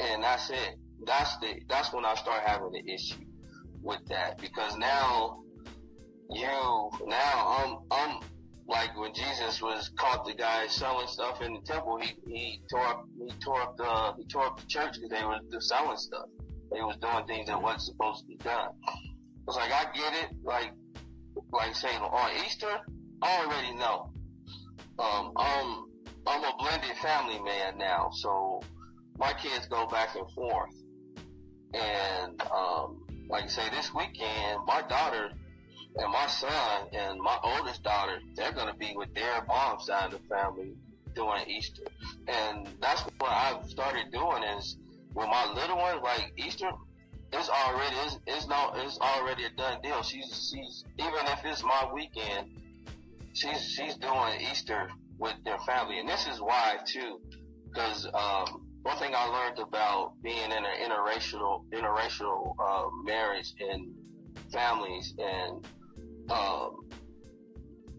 and 0.00 0.22
that's 0.22 0.50
it. 0.50 0.76
That's 1.06 1.36
the 1.38 1.60
that's 1.68 1.92
when 1.92 2.04
I 2.04 2.14
start 2.14 2.42
having 2.44 2.74
an 2.74 2.88
issue 2.88 3.24
with 3.82 4.04
that 4.08 4.38
because 4.38 4.76
now 4.76 5.40
you 6.30 6.90
now 7.06 7.56
I'm 7.58 7.78
I'm 7.90 8.20
like 8.68 8.96
when 8.98 9.14
Jesus 9.14 9.62
was 9.62 9.90
caught 9.96 10.26
the 10.26 10.34
guy 10.34 10.66
selling 10.66 11.06
stuff 11.06 11.40
in 11.40 11.54
the 11.54 11.60
temple, 11.60 11.98
he 12.00 12.14
he 12.26 12.60
tore 12.70 12.86
up 12.86 13.04
he 13.18 13.32
tore 13.42 13.60
up 13.62 13.76
the 13.76 14.14
he 14.18 14.26
tore 14.26 14.46
up 14.46 14.60
the 14.60 14.66
church 14.66 14.94
because 14.94 15.10
they 15.10 15.24
were 15.24 15.60
selling 15.60 15.96
stuff. 15.96 16.26
They 16.70 16.80
was 16.80 16.96
doing 16.96 17.26
things 17.26 17.48
that 17.48 17.60
wasn't 17.60 17.82
supposed 17.82 18.20
to 18.20 18.26
be 18.26 18.36
done. 18.36 18.70
It's 19.46 19.56
like 19.56 19.72
I 19.72 19.84
get 19.94 20.12
it, 20.14 20.36
like 20.44 20.72
like 21.52 21.74
saying 21.74 22.00
on 22.00 22.30
Easter, 22.44 22.80
I 23.22 23.44
already 23.44 23.74
know. 23.74 24.10
Um, 24.98 25.32
I'm 25.36 25.84
I'm 26.26 26.44
a 26.44 26.54
blended 26.58 26.96
family 26.98 27.40
man 27.40 27.78
now, 27.78 28.10
so 28.12 28.60
my 29.18 29.32
kids 29.32 29.66
go 29.66 29.86
back 29.86 30.14
and 30.16 30.30
forth. 30.32 30.74
And 31.74 32.40
um, 32.42 33.04
like 33.28 33.50
say, 33.50 33.68
this 33.70 33.92
weekend, 33.94 34.60
my 34.66 34.82
daughter 34.88 35.30
and 35.96 36.12
my 36.12 36.26
son 36.26 36.86
and 36.92 37.20
my 37.20 37.38
oldest 37.42 37.82
daughter, 37.82 38.20
they're 38.34 38.52
gonna 38.52 38.74
be 38.74 38.94
with 38.96 39.14
their 39.14 39.44
mom's 39.46 39.86
side 39.86 40.12
of 40.12 40.20
the 40.20 40.28
family 40.28 40.72
doing 41.14 41.42
Easter. 41.48 41.82
And 42.26 42.68
that's 42.80 43.02
what 43.18 43.30
I've 43.30 43.68
started 43.68 44.12
doing 44.12 44.42
is 44.58 44.77
with 45.18 45.26
my 45.26 45.52
little 45.52 45.76
one, 45.76 46.00
like 46.00 46.32
Easter, 46.36 46.70
it's 47.32 47.48
already 47.48 47.96
it's, 48.06 48.18
it's 48.26 48.46
no 48.46 48.70
it's 48.76 48.98
already 49.00 49.44
a 49.44 49.50
done 49.50 49.80
deal. 49.82 50.02
She's 50.02 50.50
she's 50.50 50.84
even 50.96 51.26
if 51.26 51.40
it's 51.44 51.62
my 51.64 51.88
weekend, 51.92 52.60
she's 53.32 53.60
she's 53.64 53.96
doing 53.96 54.40
Easter 54.40 54.88
with 55.18 55.34
their 55.44 55.58
family, 55.58 55.98
and 55.98 56.08
this 56.08 56.26
is 56.28 56.40
why 56.40 56.76
too, 56.86 57.20
because 57.66 58.06
um, 58.14 58.64
one 58.82 58.96
thing 58.98 59.12
I 59.14 59.26
learned 59.26 59.58
about 59.58 60.12
being 60.22 60.36
in 60.36 60.52
an 60.52 60.64
interracial 60.84 61.64
interracial 61.72 62.54
uh, 62.60 62.84
marriage 63.04 63.52
and 63.58 63.92
families, 64.52 65.14
and 65.18 65.66
um, 66.30 66.86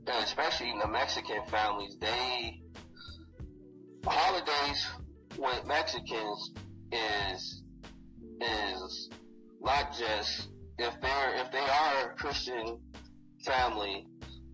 and 0.07 0.23
especially 0.23 0.71
in 0.71 0.79
the 0.79 0.87
Mexican 0.87 1.45
families, 1.51 1.97
they 1.99 2.61
holidays 4.05 4.87
with 5.37 5.65
Mexicans 5.65 6.51
is 6.91 7.63
is 8.41 9.09
not 9.61 9.93
just 9.97 10.49
if 10.77 10.99
they're 11.01 11.35
if 11.35 11.51
they 11.51 11.59
are 11.59 12.11
a 12.11 12.15
Christian 12.15 12.79
family 13.45 14.05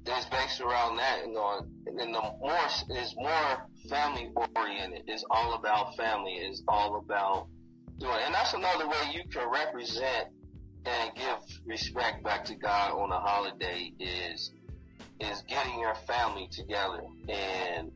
that's 0.04 0.26
based 0.26 0.62
around 0.62 0.98
that 0.98 1.24
and 1.24 1.36
on 1.38 1.70
and 1.86 2.14
the 2.14 2.22
more 2.40 2.98
is 2.98 3.16
more 3.16 3.68
family 3.90 4.32
oriented. 4.56 5.04
It's 5.08 5.26
all 5.30 5.54
about 5.54 5.96
family. 5.96 6.34
It's 6.34 6.64
all 6.68 6.98
about 6.98 7.48
doing 8.00 8.18
and 8.26 8.34
that's 8.34 8.54
another 8.54 8.88
way 8.88 9.12
you 9.14 9.24
can 9.32 9.50
represent 9.50 10.30
and 10.86 11.16
give 11.16 11.38
respect 11.66 12.24
back 12.24 12.46
to 12.46 12.56
God 12.56 12.92
on 12.92 13.12
a 13.12 13.20
holiday 13.20 13.92
is 14.00 14.52
is 15.20 15.42
getting 15.48 15.80
your 15.80 15.96
family 16.08 16.50
together 16.52 17.02
and 17.30 17.92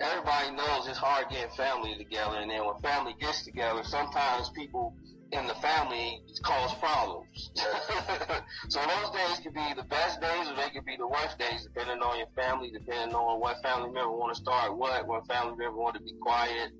everybody 0.00 0.50
knows 0.52 0.86
it's 0.88 0.98
hard 0.98 1.26
getting 1.30 1.50
family 1.56 1.94
together, 1.96 2.36
and 2.36 2.50
then 2.50 2.64
when 2.64 2.76
family 2.82 3.14
gets 3.20 3.44
together, 3.44 3.82
sometimes 3.84 4.50
people 4.50 4.94
in 5.32 5.46
the 5.46 5.54
family 5.54 6.22
cause 6.44 6.72
problems. 6.74 7.50
so 8.68 8.80
those 8.80 9.10
days 9.10 9.40
could 9.42 9.54
be 9.54 9.72
the 9.76 9.84
best 9.84 10.20
days, 10.20 10.48
or 10.48 10.54
they 10.54 10.70
could 10.70 10.84
be 10.84 10.96
the 10.96 11.06
worst 11.06 11.38
days, 11.38 11.64
depending 11.64 12.02
on 12.02 12.18
your 12.18 12.28
family, 12.36 12.70
depending 12.70 13.14
on 13.14 13.40
what 13.40 13.56
family 13.62 13.90
member 13.90 14.12
want 14.12 14.34
to 14.34 14.40
start 14.40 14.76
what, 14.76 15.06
what 15.06 15.26
family 15.26 15.56
member 15.56 15.76
want 15.76 15.96
to 15.96 16.02
be 16.02 16.14
quiet. 16.20 16.70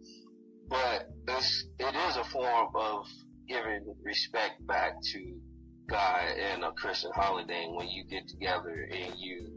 But 0.68 1.08
it's, 1.28 1.64
it 1.78 1.94
is 1.94 2.16
a 2.16 2.24
form 2.24 2.68
of 2.74 3.06
giving 3.48 3.94
respect 4.04 4.66
back 4.66 4.94
to 5.12 5.40
God 5.88 6.28
and 6.36 6.64
a 6.64 6.72
Christian 6.72 7.10
holiday 7.14 7.66
when 7.70 7.88
you 7.88 8.04
get 8.04 8.26
together 8.28 8.88
and 8.90 9.14
you 9.16 9.55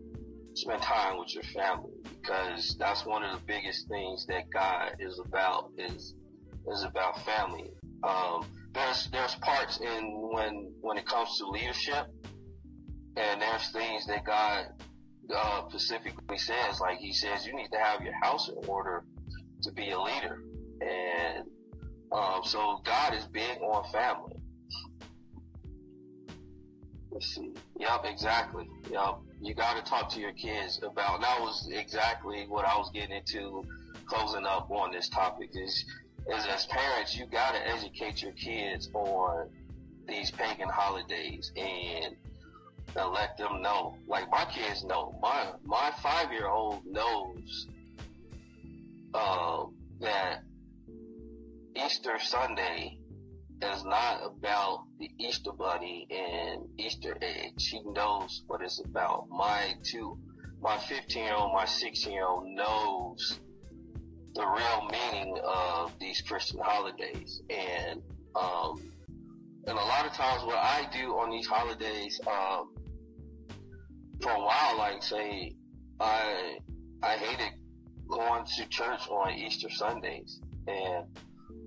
spend 0.54 0.82
time 0.82 1.18
with 1.18 1.34
your 1.34 1.44
family 1.44 1.92
because 2.04 2.76
that's 2.80 3.06
one 3.06 3.24
of 3.24 3.34
the 3.34 3.46
biggest 3.46 3.88
things 3.88 4.26
that 4.28 4.50
God 4.52 4.96
is 5.00 5.20
about 5.26 5.72
is 5.78 6.16
is 6.72 6.84
about 6.84 7.24
family. 7.24 7.72
Um, 8.04 8.46
there's 8.74 9.10
there's 9.12 9.36
parts 9.36 9.80
in 9.80 10.30
when 10.34 10.72
when 10.82 10.98
it 10.98 11.06
comes 11.06 11.38
to 11.40 11.48
leadership, 11.48 12.08
and 13.18 13.42
there's 13.42 13.72
things 13.72 14.06
that 14.08 14.26
God 14.26 14.68
uh, 15.36 15.70
specifically 15.70 16.38
says. 16.38 16.80
Like 16.80 16.98
He 17.00 17.14
says, 17.14 17.46
you 17.46 17.56
need 17.56 17.70
to 17.72 17.80
have 17.80 18.02
your 18.02 18.16
house 18.22 18.50
in 18.50 18.58
order 18.68 19.04
to 19.64 19.72
be 19.72 19.92
a 19.92 20.00
leader, 20.00 20.42
and 20.82 21.46
um, 22.12 22.42
so 22.44 22.80
God 22.86 23.14
is 23.14 23.26
big 23.28 23.60
on 23.62 23.90
family. 23.92 24.36
Let's 27.12 27.34
see. 27.34 27.54
Yep, 27.80 28.02
exactly. 28.06 28.68
Yep 28.92 29.20
you 29.42 29.54
got 29.54 29.78
to 29.84 29.90
talk 29.90 30.10
to 30.12 30.20
your 30.20 30.34
kids 30.34 30.80
about. 30.84 31.22
that 31.22 31.40
was 31.40 31.70
exactly 31.72 32.46
what 32.48 32.66
I 32.66 32.76
was 32.78 32.92
getting 32.94 33.16
into 33.16 33.64
closing 34.06 34.46
up 34.46 34.70
on 34.70 34.92
this 34.92 35.10
topic. 35.10 35.52
Is 35.54 35.86
is 36.28 36.46
as 36.46 36.66
parents, 36.68 37.16
you 37.16 37.26
got 37.26 37.54
to 37.54 37.68
educate 37.68 38.22
your 38.22 38.34
kids 38.34 38.90
on 38.94 39.50
these 40.08 40.32
pagan 40.32 40.70
holidays 40.70 41.52
and 41.56 42.16
and 42.96 43.14
let 43.14 43.38
them 43.38 43.62
know. 43.62 43.96
Like 44.08 44.30
my 44.30 44.46
kids 44.46 44.84
know. 44.84 45.18
My 45.22 45.52
my 45.64 45.92
five 46.02 46.32
year 46.32 46.48
old 46.48 46.86
knows 46.86 47.68
uh, 49.14 49.64
that 50.02 50.44
Easter 51.76 52.20
Sunday 52.20 52.99
is 53.62 53.84
not 53.84 54.22
about 54.26 54.86
the 55.00 55.10
Easter 55.20 55.52
bunny 55.52 56.08
and 56.10 56.68
Easter 56.78 57.18
eggs. 57.22 57.64
She 57.64 57.82
knows 57.84 58.44
what 58.48 58.62
it's 58.62 58.80
about. 58.84 59.28
My 59.30 59.74
two, 59.84 60.18
my 60.62 60.78
15 60.78 61.24
year 61.24 61.36
old, 61.36 61.54
my 61.54 61.66
16 61.66 62.12
year 62.12 62.26
old 62.26 62.46
knows 62.48 63.40
the 64.34 64.46
real 64.46 64.90
meaning 64.92 65.38
of 65.44 65.92
these 66.00 66.22
Christian 66.22 66.60
holidays. 66.64 67.42
And, 67.50 68.02
um, 68.36 68.92
and 69.68 69.78
a 69.78 69.82
lot 69.82 70.06
of 70.06 70.14
times 70.14 70.44
what 70.46 70.58
I 70.58 70.88
do 70.94 71.18
on 71.18 71.30
these 71.30 71.48
holidays, 71.48 72.20
um, 72.28 72.74
for 74.22 74.32
a 74.32 74.40
while, 74.40 74.78
like 74.78 75.04
say, 75.04 75.56
I, 76.00 76.60
I 77.04 77.18
hated 77.18 77.54
going 78.08 78.46
to 78.46 78.68
church 78.70 79.08
on 79.10 79.34
Easter 79.34 79.70
Sundays. 79.70 80.40
And, 80.68 81.06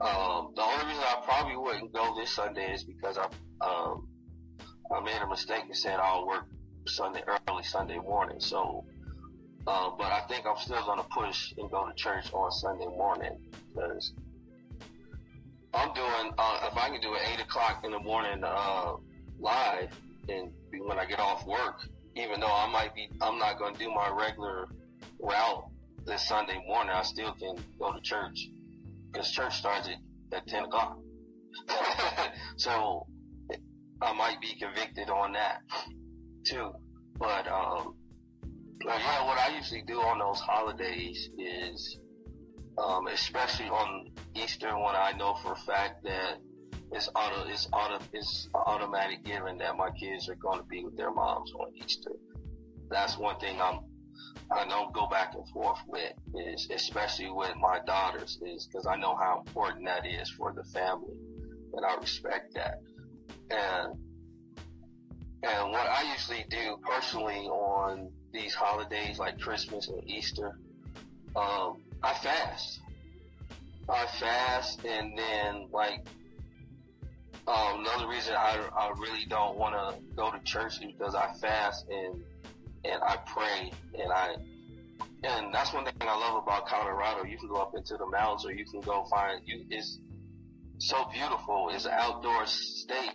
um, 0.01 0.53
the 0.55 0.63
only 0.63 0.87
reason 0.87 1.03
I 1.05 1.21
probably 1.25 1.57
wouldn't 1.57 1.93
go 1.93 2.15
this 2.19 2.35
Sunday 2.35 2.73
is 2.73 2.85
because 2.85 3.19
I, 3.19 3.27
um, 3.65 4.09
I 4.95 5.01
made 5.01 5.21
a 5.23 5.27
mistake 5.27 5.65
and 5.65 5.77
said 5.77 5.99
I'll 6.01 6.27
work 6.27 6.47
Sunday, 6.87 7.23
early 7.49 7.63
Sunday 7.63 7.99
morning. 7.99 8.41
So, 8.41 8.85
uh, 9.67 9.91
but 9.97 10.11
I 10.11 10.21
think 10.29 10.47
I'm 10.47 10.57
still 10.57 10.85
going 10.85 10.99
to 10.99 11.09
push 11.09 11.53
and 11.57 11.71
go 11.71 11.87
to 11.87 11.95
church 11.95 12.33
on 12.33 12.51
Sunday 12.51 12.87
morning 12.87 13.39
because 13.75 14.13
I'm 15.75 15.95
doing, 15.95 16.33
uh, 16.37 16.69
if 16.71 16.77
I 16.77 16.89
can 16.91 17.01
do 17.01 17.15
it 17.15 17.21
8 17.39 17.41
o'clock 17.41 17.83
in 17.85 17.93
the 17.93 18.01
morning, 18.01 18.43
uh, 18.45 18.95
live 19.39 19.97
and 20.29 20.53
when 20.87 20.99
I 20.99 21.05
get 21.05 21.19
off 21.19 21.47
work, 21.47 21.81
even 22.17 22.41
though 22.41 22.53
I 22.53 22.71
might 22.71 22.95
be, 22.95 23.09
I'm 23.21 23.39
not 23.39 23.59
going 23.59 23.75
to 23.75 23.79
do 23.79 23.91
my 23.91 24.09
regular 24.11 24.67
route 25.21 25.65
this 26.05 26.27
Sunday 26.29 26.63
morning, 26.67 26.93
I 26.95 27.03
still 27.03 27.33
can 27.35 27.57
go 27.79 27.93
to 27.93 28.01
church 28.01 28.49
because 29.13 29.31
church 29.31 29.57
starts 29.59 29.89
at, 29.89 30.37
at 30.37 30.47
10 30.47 30.65
o'clock. 30.65 30.99
so 32.57 33.07
I 34.01 34.13
might 34.15 34.41
be 34.41 34.55
convicted 34.59 35.11
on 35.11 35.33
that 35.33 35.61
too. 36.47 36.73
But, 37.19 37.47
um, 37.47 37.95
yeah, 38.85 39.27
what 39.27 39.39
I 39.39 39.55
usually 39.57 39.83
do 39.83 40.01
on 40.01 40.19
those 40.19 40.41
holidays 40.41 41.29
is, 41.39 41.99
um, 42.79 43.07
especially 43.07 43.69
on 43.69 44.11
Easter 44.35 44.69
when 44.69 44.97
I 44.97 45.13
know 45.17 45.35
for 45.43 45.53
a 45.53 45.57
fact 45.57 46.03
that 46.05 46.39
it's 46.91 47.09
auto, 47.15 47.49
it's 47.49 47.69
auto, 47.73 48.05
it's 48.13 48.49
automatic 48.55 49.25
given 49.25 49.59
that 49.59 49.77
my 49.77 49.91
kids 49.91 50.29
are 50.29 50.35
going 50.35 50.59
to 50.59 50.65
be 50.65 50.85
with 50.85 50.97
their 50.97 51.13
moms 51.13 51.53
on 51.53 51.69
Easter. 51.77 52.11
That's 52.91 53.17
one 53.17 53.39
thing 53.39 53.61
I'm 53.61 53.81
I 54.51 54.67
don't 54.67 54.93
go 54.93 55.07
back 55.07 55.35
and 55.35 55.49
forth 55.49 55.79
with 55.87 56.13
is 56.35 56.69
especially 56.71 57.31
with 57.31 57.55
my 57.57 57.81
daughters 57.87 58.39
is 58.43 58.67
because 58.67 58.87
I 58.87 58.97
know 58.97 59.17
how 59.17 59.43
important 59.47 59.87
that 59.87 60.07
is 60.07 60.29
for 60.31 60.53
the 60.53 60.65
family 60.65 61.17
and 61.75 61.85
I 61.85 61.95
respect 61.97 62.55
that. 62.55 62.81
And 63.51 63.99
and 65.43 65.73
what 65.73 65.89
I 65.89 66.13
usually 66.13 66.45
do 66.51 66.79
personally 66.83 67.47
on 67.49 68.11
these 68.33 68.55
holidays 68.55 69.19
like 69.19 69.41
Christmas 69.41 69.89
and 69.89 70.09
Easter, 70.09 70.59
um, 71.35 71.83
I 72.03 72.15
fast. 72.15 72.81
I 73.89 74.07
fast 74.07 74.85
and 74.85 75.19
then 75.19 75.69
like 75.73 76.07
um, 77.49 77.81
another 77.81 78.07
reason 78.09 78.35
I, 78.35 78.69
I 78.77 78.91
really 78.99 79.27
don't 79.29 79.59
want 79.59 79.75
to 79.75 80.01
go 80.15 80.31
to 80.31 80.39
church 80.45 80.75
is 80.81 80.93
because 80.93 81.17
I 81.17 81.33
fast 81.41 81.87
and 81.89 82.23
and 82.85 83.03
I 83.03 83.17
pray 83.27 83.73
and 83.99 84.13
I 84.13 84.37
and 85.25 85.55
that's 85.55 85.73
one 85.73 85.85
thing 85.85 85.95
I 86.01 86.19
love 86.19 86.43
about 86.43 86.67
Colorado. 86.67 87.25
You 87.25 87.39
can 87.39 87.49
go 87.49 87.57
up 87.57 87.75
into 87.77 87.97
the 87.97 88.07
mountains 88.07 88.45
or 88.45 88.53
you 88.53 88.65
can 88.65 88.81
go 88.81 89.05
find 89.11 89.41
you 89.45 89.65
it's 89.71 89.99
so 90.79 91.09
beautiful. 91.13 91.71
It's 91.73 91.85
an 91.85 91.93
outdoor 91.95 92.47
state 92.47 93.13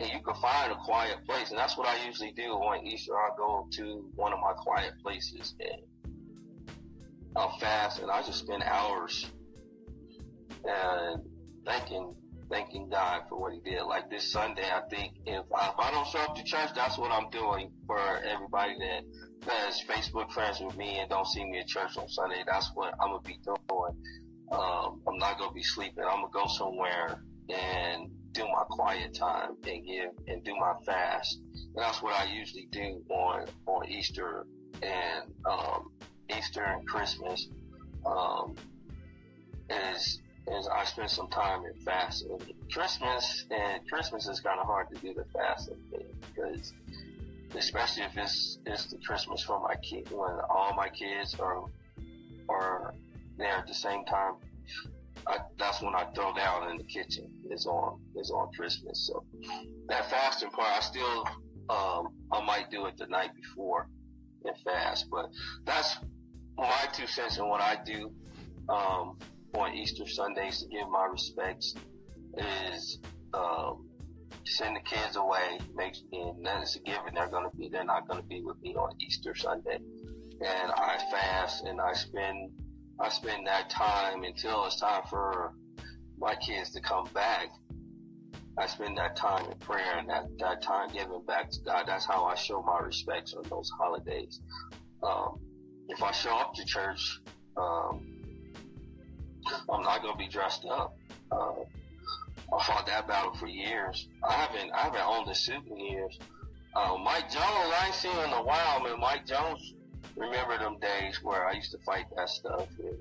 and 0.00 0.08
you 0.10 0.20
can 0.20 0.34
find 0.40 0.72
a 0.72 0.76
quiet 0.84 1.24
place 1.26 1.50
and 1.50 1.58
that's 1.58 1.76
what 1.76 1.88
I 1.88 2.04
usually 2.06 2.32
do 2.32 2.52
on 2.52 2.86
Easter. 2.86 3.14
i 3.16 3.30
go 3.36 3.66
to 3.72 4.10
one 4.14 4.32
of 4.32 4.38
my 4.38 4.52
quiet 4.52 4.92
places 5.02 5.54
and 5.60 5.82
I'll 7.36 7.58
fast 7.58 8.00
and 8.00 8.10
I 8.10 8.22
just 8.22 8.40
spend 8.40 8.62
hours 8.62 9.26
uh, 10.64 11.12
and 11.12 11.22
thanking 11.66 12.14
thanking 12.50 12.88
God 12.88 13.22
for 13.28 13.40
what 13.40 13.52
He 13.52 13.60
did. 13.60 13.82
Like 13.82 14.10
this 14.10 14.30
Sunday, 14.30 14.64
I 14.64 14.80
think 14.88 15.14
if 15.26 15.44
I, 15.54 15.68
if 15.68 15.78
I 15.78 15.90
don't 15.90 16.06
show 16.06 16.20
up 16.20 16.36
to 16.36 16.44
church, 16.44 16.70
that's 16.74 16.98
what 16.98 17.10
I'm 17.10 17.30
doing 17.30 17.70
for 17.86 17.98
everybody 17.98 18.74
that 18.78 19.52
has 19.52 19.82
Facebook 19.82 20.30
friends 20.32 20.60
with 20.60 20.76
me 20.76 20.98
and 20.98 21.08
don't 21.08 21.26
see 21.26 21.44
me 21.44 21.58
at 21.60 21.66
church 21.66 21.96
on 21.96 22.08
Sunday. 22.08 22.42
That's 22.46 22.70
what 22.74 22.94
I'm 23.00 23.10
gonna 23.10 23.20
be 23.22 23.38
doing. 23.44 23.92
Um, 24.50 25.00
I'm 25.06 25.18
not 25.18 25.38
gonna 25.38 25.52
be 25.52 25.62
sleeping. 25.62 26.04
I'm 26.04 26.22
gonna 26.22 26.32
go 26.32 26.46
somewhere 26.46 27.22
and 27.48 28.10
do 28.32 28.44
my 28.44 28.64
quiet 28.70 29.14
time 29.14 29.56
and 29.66 29.86
give 29.86 30.10
and 30.26 30.44
do 30.44 30.54
my 30.56 30.74
fast. 30.84 31.40
And 31.54 31.76
that's 31.76 32.02
what 32.02 32.14
I 32.14 32.32
usually 32.32 32.68
do 32.70 33.02
on 33.10 33.46
on 33.66 33.88
Easter 33.88 34.46
and 34.82 35.32
um, 35.44 35.90
Easter 36.36 36.62
and 36.62 36.86
Christmas. 36.86 37.48
Um, 38.06 38.54
is 39.70 40.20
is 40.52 40.68
I 40.68 40.84
spend 40.84 41.10
some 41.10 41.28
time 41.28 41.64
in 41.64 41.74
fasting. 41.84 42.38
Christmas 42.72 43.44
and 43.50 43.86
Christmas 43.88 44.26
is 44.28 44.40
kind 44.40 44.60
of 44.60 44.66
hard 44.66 44.88
to 44.94 45.00
do 45.00 45.14
the 45.14 45.24
fasting 45.32 45.78
thing 45.90 46.06
because, 46.34 46.72
especially 47.56 48.04
if 48.04 48.16
it's 48.16 48.58
it's 48.66 48.86
the 48.86 48.98
Christmas 49.06 49.42
for 49.42 49.60
my 49.60 49.74
kid 49.76 50.10
when 50.10 50.38
all 50.50 50.74
my 50.74 50.88
kids 50.88 51.34
are 51.38 51.64
are 52.48 52.94
there 53.36 53.56
at 53.56 53.66
the 53.66 53.74
same 53.74 54.04
time. 54.04 54.34
I, 55.26 55.38
that's 55.58 55.82
when 55.82 55.94
I 55.94 56.04
throw 56.14 56.34
down 56.34 56.70
in 56.70 56.78
the 56.78 56.84
kitchen. 56.84 57.30
Is 57.50 57.66
on 57.66 58.00
is 58.16 58.30
on 58.30 58.50
Christmas. 58.56 59.06
So 59.06 59.24
that 59.88 60.10
fasting 60.10 60.50
part, 60.50 60.68
I 60.68 60.80
still 60.80 61.24
um, 61.70 62.08
I 62.32 62.44
might 62.44 62.70
do 62.70 62.86
it 62.86 62.96
the 62.96 63.06
night 63.06 63.30
before 63.34 63.88
and 64.44 64.56
fast, 64.64 65.06
but 65.10 65.30
that's 65.64 65.98
my 66.56 66.88
two 66.92 67.06
cents 67.06 67.38
and 67.38 67.48
what 67.48 67.60
I 67.60 67.78
do. 67.84 68.12
Um, 68.68 69.18
on 69.54 69.74
Easter 69.74 70.06
Sundays 70.06 70.62
to 70.62 70.68
give 70.68 70.88
my 70.90 71.06
respects 71.06 71.74
is 72.36 72.98
um, 73.34 73.88
send 74.44 74.76
the 74.76 74.80
kids 74.80 75.16
away. 75.16 75.58
Make 75.74 75.94
and 76.12 76.44
that 76.44 76.62
is 76.62 76.76
a 76.76 76.80
given. 76.80 77.14
They're 77.14 77.28
to 77.50 77.56
be. 77.56 77.68
They're 77.68 77.84
not 77.84 78.08
to 78.20 78.26
be 78.26 78.42
with 78.42 78.60
me 78.62 78.74
on 78.74 78.90
Easter 79.00 79.34
Sunday, 79.34 79.78
and 80.40 80.72
I 80.72 80.98
fast 81.10 81.64
and 81.64 81.80
I 81.80 81.92
spend 81.94 82.50
I 83.00 83.08
spend 83.10 83.46
that 83.46 83.70
time 83.70 84.24
until 84.24 84.64
it's 84.66 84.80
time 84.80 85.02
for 85.08 85.52
my 86.18 86.34
kids 86.36 86.70
to 86.72 86.80
come 86.80 87.08
back. 87.14 87.48
I 88.58 88.66
spend 88.66 88.98
that 88.98 89.14
time 89.14 89.48
in 89.50 89.56
prayer 89.58 89.98
and 89.98 90.08
that, 90.08 90.24
that 90.40 90.62
time 90.62 90.88
giving 90.92 91.22
back 91.26 91.48
to 91.52 91.60
God. 91.64 91.84
That's 91.86 92.04
how 92.04 92.24
I 92.24 92.34
show 92.34 92.60
my 92.62 92.80
respects 92.80 93.34
on 93.34 93.44
those 93.48 93.70
holidays. 93.78 94.40
Um, 95.06 95.38
if 95.88 96.02
I 96.02 96.10
show 96.10 96.36
up 96.36 96.54
to 96.54 96.64
church, 96.64 97.20
um, 97.56 98.07
I'm 99.70 99.82
not 99.82 100.02
gonna 100.02 100.16
be 100.16 100.28
dressed 100.28 100.64
up. 100.66 100.96
Uh, 101.30 101.52
I 102.52 102.64
fought 102.64 102.86
that 102.86 103.06
battle 103.06 103.34
for 103.34 103.46
years. 103.46 104.08
I 104.22 104.32
haven't 104.32 104.72
I 104.72 104.82
haven't 104.82 105.02
owned 105.04 105.28
a 105.30 105.34
suit 105.34 105.66
in 105.66 105.78
years. 105.78 106.18
Uh, 106.74 106.96
Mike 107.02 107.30
Jones, 107.30 107.44
I 107.44 107.86
ain't 107.86 107.94
seen 107.94 108.12
in 108.12 108.30
a 108.30 108.42
while, 108.42 108.80
man. 108.82 109.00
Mike 109.00 109.26
Jones, 109.26 109.74
remember 110.16 110.58
them 110.58 110.78
days 110.80 111.22
where 111.22 111.46
I 111.46 111.52
used 111.52 111.72
to 111.72 111.78
fight 111.78 112.04
that 112.16 112.28
stuff, 112.28 112.68
and, 112.78 112.98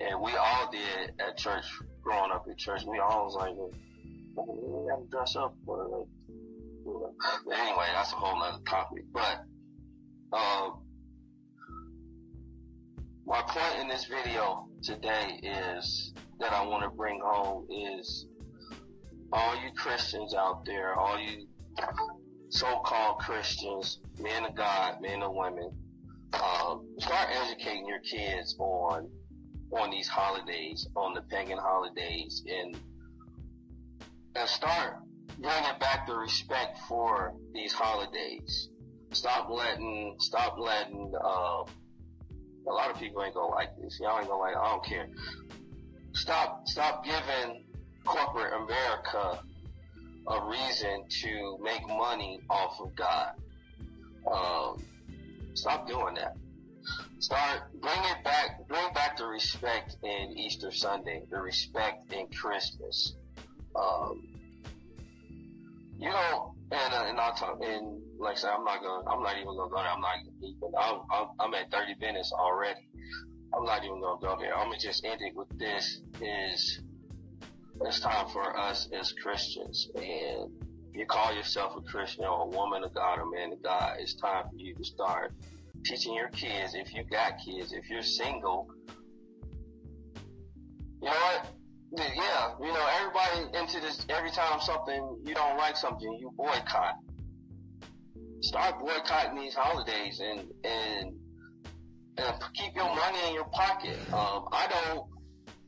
and 0.00 0.20
we 0.20 0.32
all 0.36 0.70
did 0.70 1.12
at 1.20 1.36
church. 1.36 1.64
Growing 2.02 2.30
up 2.30 2.46
at 2.48 2.56
church, 2.56 2.84
we 2.86 2.98
all 3.00 3.26
was 3.26 3.34
like, 3.34 3.54
we 3.54 4.44
to 4.46 5.10
dress 5.10 5.36
up. 5.36 5.54
Or 5.66 6.06
like, 6.86 7.60
anyway, 7.60 7.86
that's 7.92 8.12
a 8.12 8.16
whole 8.16 8.42
other 8.42 8.62
topic. 8.66 9.04
But 9.12 9.44
um, 10.32 10.78
my 13.28 13.42
point 13.42 13.82
in 13.82 13.88
this 13.88 14.06
video 14.06 14.66
today 14.82 15.38
is 15.42 16.14
that 16.40 16.54
I 16.54 16.66
want 16.66 16.82
to 16.82 16.88
bring 16.88 17.20
home 17.22 17.66
is 17.70 18.26
all 19.30 19.54
you 19.56 19.70
Christians 19.76 20.34
out 20.34 20.64
there, 20.64 20.94
all 20.94 21.20
you 21.20 21.46
so-called 22.48 23.18
Christians, 23.18 24.00
men 24.18 24.46
of 24.46 24.54
God, 24.56 25.02
men 25.02 25.22
of 25.22 25.34
women, 25.34 25.70
um, 26.32 26.88
start 26.98 27.28
educating 27.44 27.86
your 27.86 28.00
kids 28.00 28.56
on 28.58 29.10
on 29.72 29.90
these 29.90 30.08
holidays, 30.08 30.88
on 30.96 31.12
the 31.12 31.20
pagan 31.20 31.58
holidays, 31.58 32.42
and 32.48 32.80
and 34.36 34.48
start 34.48 35.00
bringing 35.38 35.78
back 35.78 36.06
the 36.06 36.14
respect 36.14 36.78
for 36.88 37.34
these 37.52 37.74
holidays. 37.74 38.70
Stop 39.12 39.50
letting 39.50 40.16
stop 40.18 40.56
letting 40.58 41.12
uh, 41.22 41.64
a 42.68 42.72
lot 42.72 42.90
of 42.90 42.98
people 42.98 43.22
ain't 43.22 43.34
gonna 43.34 43.54
like 43.54 43.70
this. 43.80 43.98
Y'all 44.00 44.18
ain't 44.18 44.28
gonna 44.28 44.40
like. 44.40 44.56
I 44.56 44.70
don't 44.70 44.84
care. 44.84 45.08
Stop, 46.12 46.66
stop 46.66 47.04
giving 47.04 47.64
corporate 48.04 48.52
America 48.52 49.40
a 50.26 50.46
reason 50.46 51.04
to 51.08 51.58
make 51.62 51.86
money 51.86 52.40
off 52.50 52.80
of 52.80 52.94
God. 52.94 53.32
Um, 54.30 54.84
stop 55.54 55.86
doing 55.88 56.14
that. 56.14 56.36
Start 57.18 57.62
bring 57.80 57.98
it 58.04 58.24
back. 58.24 58.66
Bring 58.68 58.92
back 58.92 59.16
the 59.16 59.26
respect 59.26 59.96
in 60.02 60.38
Easter 60.38 60.70
Sunday, 60.70 61.22
the 61.30 61.40
respect 61.40 62.12
in 62.12 62.26
Christmas. 62.28 63.14
Um, 63.74 64.28
you 65.98 66.08
know, 66.08 66.54
and 66.70 66.94
uh, 66.94 67.04
and 67.08 67.18
I'll 67.18 67.34
talk. 67.34 67.58
And 67.62 68.00
like 68.18 68.36
I 68.36 68.40
said, 68.40 68.50
I'm 68.50 68.64
not 68.64 68.82
gonna. 68.82 69.08
I'm 69.10 69.22
not 69.22 69.36
even 69.36 69.56
gonna 69.56 69.70
go 69.70 69.76
there. 69.76 69.90
I'm 69.90 70.00
not 70.00 70.16
even. 70.42 70.72
I'm, 70.78 71.00
I'm, 71.10 71.28
I'm 71.40 71.54
at 71.54 71.70
30 71.70 71.94
minutes 72.00 72.32
already. 72.32 72.80
I'm 73.56 73.64
not 73.64 73.84
even 73.84 74.00
gonna 74.00 74.20
go 74.20 74.36
there. 74.38 74.56
I'm 74.56 74.66
gonna 74.66 74.78
just 74.78 75.04
end 75.04 75.20
it 75.20 75.34
with 75.34 75.48
this: 75.58 76.00
is 76.20 76.80
it's 77.80 78.00
time 78.00 78.28
for 78.28 78.58
us 78.58 78.88
as 78.92 79.12
Christians, 79.22 79.88
and 79.94 80.50
you 80.98 81.06
call 81.06 81.32
yourself 81.32 81.74
a 81.76 81.80
Christian 81.82 82.24
or 82.24 82.42
a 82.42 82.46
woman 82.46 82.82
of 82.82 82.92
God 82.92 83.20
or 83.20 83.30
man 83.30 83.52
of 83.52 83.62
God, 83.62 83.96
it's 84.00 84.14
time 84.14 84.44
for 84.50 84.56
you 84.56 84.74
to 84.74 84.84
start 84.84 85.32
teaching 85.84 86.14
your 86.14 86.28
kids. 86.28 86.74
If 86.74 86.92
you 86.92 87.04
got 87.04 87.34
kids, 87.44 87.72
if 87.72 87.88
you're 87.88 88.02
single, 88.02 88.66
you 91.00 91.08
know 91.08 91.10
what? 91.10 91.46
Yeah, 91.96 92.52
you 92.60 92.72
know, 92.72 92.86
everybody 93.00 93.58
into 93.58 93.80
this, 93.80 94.04
every 94.10 94.30
time 94.30 94.60
something, 94.60 95.18
you 95.24 95.34
don't 95.34 95.56
like 95.56 95.76
something, 95.76 96.12
you 96.20 96.30
boycott. 96.36 96.96
Start 98.40 98.78
boycotting 98.80 99.40
these 99.40 99.54
holidays 99.54 100.20
and, 100.20 100.40
and, 100.64 101.14
and 102.18 102.34
keep 102.54 102.74
your 102.74 102.94
money 102.94 103.18
in 103.28 103.34
your 103.34 103.46
pocket. 103.46 103.96
Um, 104.12 104.48
I 104.52 104.68
don't, 104.68 105.06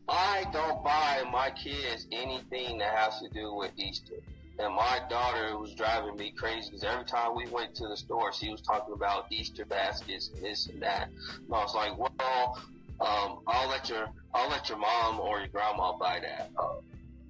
I 0.09 0.44
don't 0.52 0.85
buy 0.85 1.22
my 1.33 1.50
kids 1.50 2.06
anything 2.12 2.78
that 2.78 2.94
has 2.96 3.18
to 3.20 3.28
do 3.30 3.54
with 3.54 3.70
Easter. 3.76 4.16
And 4.59 4.74
my 4.74 5.00
daughter 5.09 5.56
was 5.59 5.72
driving 5.74 6.16
me 6.16 6.35
crazy 6.37 6.68
because 6.68 6.85
every 6.85 7.06
time 7.06 7.35
we 7.35 7.48
went 7.48 7.74
to 7.76 7.88
the 7.88 7.96
store, 7.96 8.30
she 8.30 8.50
was 8.50 8.61
talking 8.61 8.92
about 8.92 9.24
Easter 9.33 9.64
baskets 9.64 10.30
and 10.35 10.44
this 10.44 10.66
and 10.66 10.83
that. 10.83 11.09
And 11.09 11.54
I 11.54 11.62
was 11.62 11.74
like, 11.74 11.96
well, 11.96 12.61
um, 13.00 13.40
I'll 13.46 13.68
let 13.68 13.88
your 13.88 14.06
I'll 14.34 14.48
let 14.50 14.68
your 14.68 14.78
mom 14.78 15.20
or 15.20 15.38
your 15.40 15.48
grandma 15.48 15.96
buy 15.98 16.20
that. 16.20 16.50
Uh, 16.58 16.80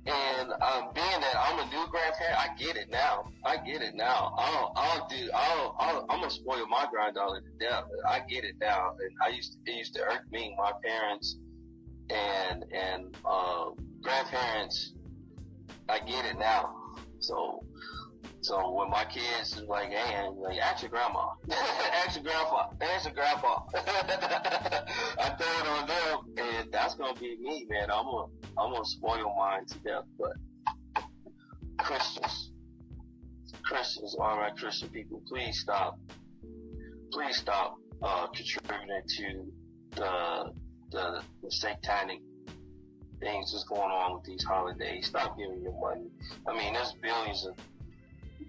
and 0.07 0.51
um, 0.51 0.91
being 0.95 1.21
that 1.21 1.37
I'm 1.39 1.59
a 1.59 1.71
new 1.71 1.87
grandparent, 1.91 2.39
I 2.39 2.49
get 2.59 2.77
it 2.77 2.91
now. 2.91 3.31
I 3.45 3.59
get 3.59 3.83
it 3.83 3.95
now. 3.95 4.35
I'll 4.39 4.73
I'll 4.75 5.07
do 5.09 5.31
I'll, 5.35 5.77
I'll 5.79 6.07
I'm 6.09 6.21
gonna 6.21 6.31
spoil 6.31 6.67
my 6.67 6.87
granddaughter 6.91 7.41
to 7.41 7.65
death. 7.65 7.85
I 8.09 8.21
get 8.21 8.45
it 8.45 8.55
now. 8.61 8.93
And 8.99 9.11
I 9.25 9.29
used 9.35 9.53
to, 9.53 9.73
it 9.73 9.77
used 9.77 9.95
to 9.95 10.03
irk 10.03 10.23
me. 10.33 10.55
My 10.59 10.73
parents 10.85 11.37
and 12.11 12.65
and 12.73 13.17
um, 13.25 13.75
grandparents, 14.03 14.95
I 15.89 15.99
get 16.01 16.25
it 16.25 16.39
now. 16.39 16.75
So, 17.21 17.63
so 18.43 18.73
when 18.73 18.89
my 18.89 19.05
kids 19.05 19.57
is 19.57 19.65
like, 19.69 19.91
hey, 19.91 20.29
like, 20.35 20.59
ask 20.59 20.83
your 20.83 20.91
grandma, 20.91 21.29
ask 21.51 22.17
your 22.17 22.25
grandpa, 22.25 22.71
ask 22.81 23.05
your 23.05 23.15
grandpa, 23.15 23.63
I 23.75 25.29
throw 25.37 25.61
it 25.61 25.67
on 25.69 25.87
them, 25.87 26.47
and 26.47 26.73
that's 26.73 26.95
gonna 26.95 27.19
be 27.19 27.37
me, 27.39 27.67
man. 27.69 27.91
I'm 27.91 28.05
gonna, 28.05 28.27
I'm 28.59 28.73
gonna 28.73 28.85
spoil 28.85 29.35
mine 29.37 29.67
to 29.67 29.79
death. 29.81 30.05
But 30.19 30.33
Christians, 31.79 32.53
Christians, 33.63 34.17
all 34.19 34.39
right, 34.39 34.57
Christian 34.57 34.89
people, 34.89 35.23
please 35.29 35.61
stop, 35.61 35.99
please 37.13 37.37
stop 37.37 37.77
uh, 38.03 38.27
contributing 38.29 39.03
to 39.19 39.53
the, 39.97 40.53
the 40.93 41.23
the 41.43 41.51
satanic 41.51 42.21
things 43.21 43.53
that's 43.53 43.65
going 43.65 43.91
on 43.91 44.15
with 44.15 44.25
these 44.25 44.43
holidays. 44.45 45.09
Stop 45.09 45.37
giving 45.37 45.61
your 45.63 45.79
money. 45.79 46.09
I 46.49 46.57
mean, 46.57 46.73
there's 46.73 46.95
billions 47.03 47.47
of 47.47 47.55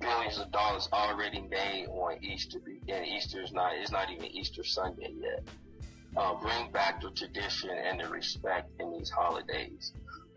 billions 0.02 0.38
of 0.40 0.52
dollars 0.52 0.90
already 0.92 1.42
made 1.42 1.88
on 1.88 2.24
Easter, 2.24 2.60
and 2.90 3.06
Easter 3.06 3.42
is 3.42 3.52
not 3.52 3.74
it's 3.76 3.92
not 3.92 4.12
even 4.12 4.26
Easter 4.26 4.64
Sunday 4.64 5.14
yet. 5.20 5.44
Uh, 6.18 6.36
bring 6.42 6.72
back 6.72 7.02
the 7.02 7.10
tradition 7.12 7.70
and 7.70 8.02
the 8.02 8.08
respect 8.10 8.70
in 8.80 8.92
these 8.92 9.10
holidays, 9.10 9.94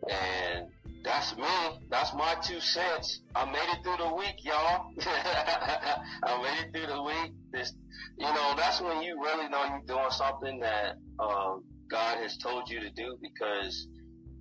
and 0.08 0.68
that's 1.02 1.36
me. 1.36 1.80
That's 1.90 2.14
my 2.14 2.36
two 2.42 2.60
cents. 2.60 3.20
I 3.34 3.44
made 3.44 3.68
it 3.72 3.82
through 3.82 3.96
the 3.98 4.14
week, 4.14 4.44
y'all. 4.44 4.90
I 5.00 6.42
made 6.42 6.66
it 6.66 6.72
through 6.72 6.94
the 6.94 7.02
week. 7.02 7.32
This, 7.52 7.72
you 8.16 8.26
know, 8.26 8.54
that's 8.56 8.80
when 8.80 9.02
you 9.02 9.20
really 9.20 9.48
know 9.48 9.64
you're 9.64 9.82
doing 9.86 10.10
something 10.10 10.60
that 10.60 10.96
uh, 11.18 11.56
God 11.88 12.18
has 12.18 12.36
told 12.38 12.70
you 12.70 12.80
to 12.80 12.90
do 12.90 13.18
because 13.20 13.88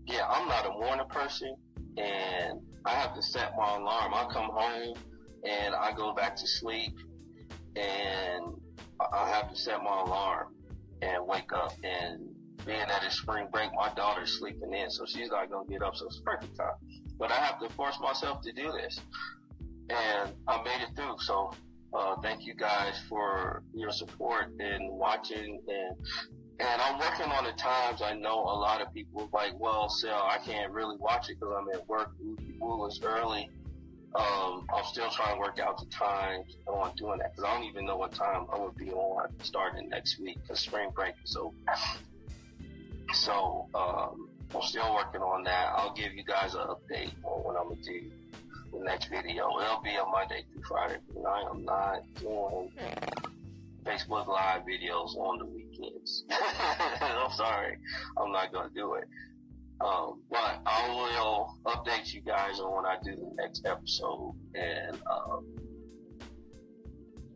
yeah, 0.06 0.26
I'm 0.28 0.48
not 0.48 0.66
a 0.66 0.70
morning 0.70 1.08
person 1.10 1.56
and 1.98 2.60
I 2.86 2.92
have 2.92 3.16
to 3.16 3.22
set 3.22 3.54
my 3.58 3.76
alarm. 3.76 4.14
I 4.14 4.28
come 4.32 4.50
home 4.52 4.96
and 5.46 5.76
I 5.76 5.92
go 5.92 6.14
back 6.14 6.36
to 6.38 6.48
sleep 6.48 6.94
and 7.76 8.46
I 9.12 9.30
have 9.30 9.50
to 9.50 9.56
set 9.56 9.84
my 9.84 10.02
alarm 10.02 10.56
and 11.02 11.26
wake 11.28 11.52
up 11.54 11.74
and 11.84 12.30
being 12.66 12.80
that 12.80 13.04
it's 13.04 13.18
spring 13.18 13.48
break, 13.52 13.70
my 13.76 13.92
daughter's 13.94 14.40
sleeping 14.40 14.74
in, 14.74 14.90
so 14.90 15.06
she's 15.06 15.30
not 15.30 15.50
gonna 15.50 15.68
get 15.68 15.82
up, 15.82 15.96
so 15.96 16.06
it's 16.06 16.22
perfect 16.24 16.56
time. 16.58 16.74
But 17.18 17.32
I 17.32 17.36
have 17.36 17.60
to 17.60 17.70
force 17.70 18.00
myself 18.00 18.42
to 18.44 18.54
do 18.54 18.72
this. 18.72 19.00
And 19.90 20.32
I 20.48 20.64
made 20.64 20.82
it 20.82 20.96
through, 20.96 21.16
so 21.20 21.52
uh, 21.94 22.16
thank 22.22 22.46
you 22.46 22.54
guys 22.54 23.00
for 23.10 23.64
your 23.74 23.92
support 23.92 24.46
and 24.60 24.92
watching 24.92 25.62
and 25.68 25.96
and 26.60 26.82
I'm 26.82 27.00
working 27.00 27.32
on 27.32 27.44
the 27.44 27.52
times. 27.54 28.02
I 28.02 28.14
know 28.14 28.40
a 28.40 28.58
lot 28.58 28.82
of 28.82 28.94
people 28.94 29.28
like, 29.34 29.60
well, 29.60 29.90
Sal, 29.90 30.22
I 30.24 30.38
can't 30.38 30.72
really 30.72 30.96
watch 30.98 31.30
it 31.30 31.40
because 31.40 31.54
I'm 31.58 31.68
at 31.74 31.88
work. 31.90 32.12
Woo 32.60 32.88
is 32.88 33.02
early. 33.04 33.50
Um, 34.16 34.68
I'm 34.74 34.86
still 34.86 35.10
trying 35.10 35.36
to 35.36 35.40
work 35.40 35.60
out 35.60 35.80
the 35.80 35.88
times 35.88 36.56
on 36.68 36.96
doing 36.96 37.18
that 37.20 37.32
because 37.36 37.50
I 37.50 37.56
don't 37.56 37.64
even 37.64 37.86
know 37.86 37.98
what 37.98 38.14
time 38.14 38.46
I 38.52 38.60
would 38.60 38.76
be 38.78 38.92
on 38.92 39.30
starting 39.42 39.90
next 39.90 40.20
week 40.20 40.38
because 40.42 40.60
spring 40.60 40.90
break 40.94 41.16
is 41.24 41.36
over. 41.36 41.56
So 43.14 43.68
um, 43.74 44.30
I'm 44.54 44.62
still 44.62 44.94
working 44.94 45.22
on 45.22 45.44
that. 45.46 45.74
I'll 45.76 45.94
give 45.94 46.14
you 46.14 46.24
guys 46.24 46.54
an 46.54 46.62
update 46.62 47.12
on 47.24 47.44
what 47.44 47.56
I'm 47.60 47.70
gonna 47.70 47.82
do 47.82 48.12
the 48.72 48.84
next 48.84 49.10
video. 49.10 49.50
It'll 49.60 49.82
be 49.84 49.96
a 49.96 50.06
Monday 50.06 50.46
through 50.52 50.64
Friday. 50.64 50.98
I 51.28 51.50
am 51.50 51.64
not 51.64 52.04
doing 52.20 52.72
Facebook 53.84 54.28
Live 54.28 54.62
videos 54.62 55.16
on 55.18 55.40
the 55.40 55.46
weekends. 55.46 56.24
I'm 57.02 57.32
sorry, 57.32 57.78
I'm 58.18 58.32
not 58.32 58.52
gonna 58.52 58.70
do 58.74 58.94
it. 58.96 59.06
Um, 59.82 60.22
but 60.30 60.62
I 60.66 60.90
will 60.90 61.58
update 61.66 62.14
you 62.14 62.22
guys 62.22 62.60
on 62.60 62.76
when 62.76 62.86
I 62.86 62.98
do 63.04 63.16
the 63.16 63.32
next 63.36 63.66
episode. 63.66 64.36
And 64.56 64.96
um, 65.12 65.46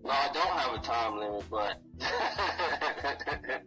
no, 0.04 0.10
I 0.12 0.30
don't 0.34 0.48
have 0.48 0.74
a 0.74 0.80
time 0.80 1.18
limit, 1.18 1.44
but 1.50 1.82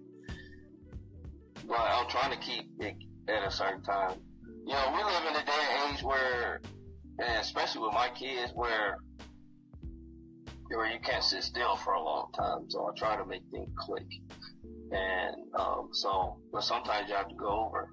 but 1.67 1.79
I'm 1.79 2.09
trying 2.09 2.31
to 2.31 2.39
keep 2.39 2.71
it 2.81 2.97
at 3.29 3.47
a 3.47 3.51
certain 3.51 3.83
time. 3.83 4.21
You 4.67 4.75
know, 4.75 4.93
we 4.95 5.03
live 5.03 5.25
in 5.29 5.37
a 5.37 5.45
day 5.45 5.53
and 5.73 5.97
age 5.97 6.03
where, 6.03 6.61
and 7.19 7.41
especially 7.41 7.83
with 7.83 7.93
my 7.93 8.09
kids, 8.15 8.53
where 8.55 8.99
where 10.69 10.87
you 10.87 11.01
can't 11.01 11.25
sit 11.25 11.43
still 11.43 11.77
for 11.77 11.95
a 11.95 12.03
long 12.03 12.31
time. 12.33 12.71
So 12.71 12.87
I 12.87 12.91
try 12.97 13.17
to 13.17 13.25
make 13.27 13.43
things 13.51 13.71
click. 13.77 14.07
And 14.93 15.37
um, 15.59 15.89
so, 15.93 16.39
but 16.53 16.63
sometimes 16.63 17.09
you 17.09 17.17
have 17.17 17.29
to 17.29 17.35
go 17.35 17.67
over. 17.67 17.91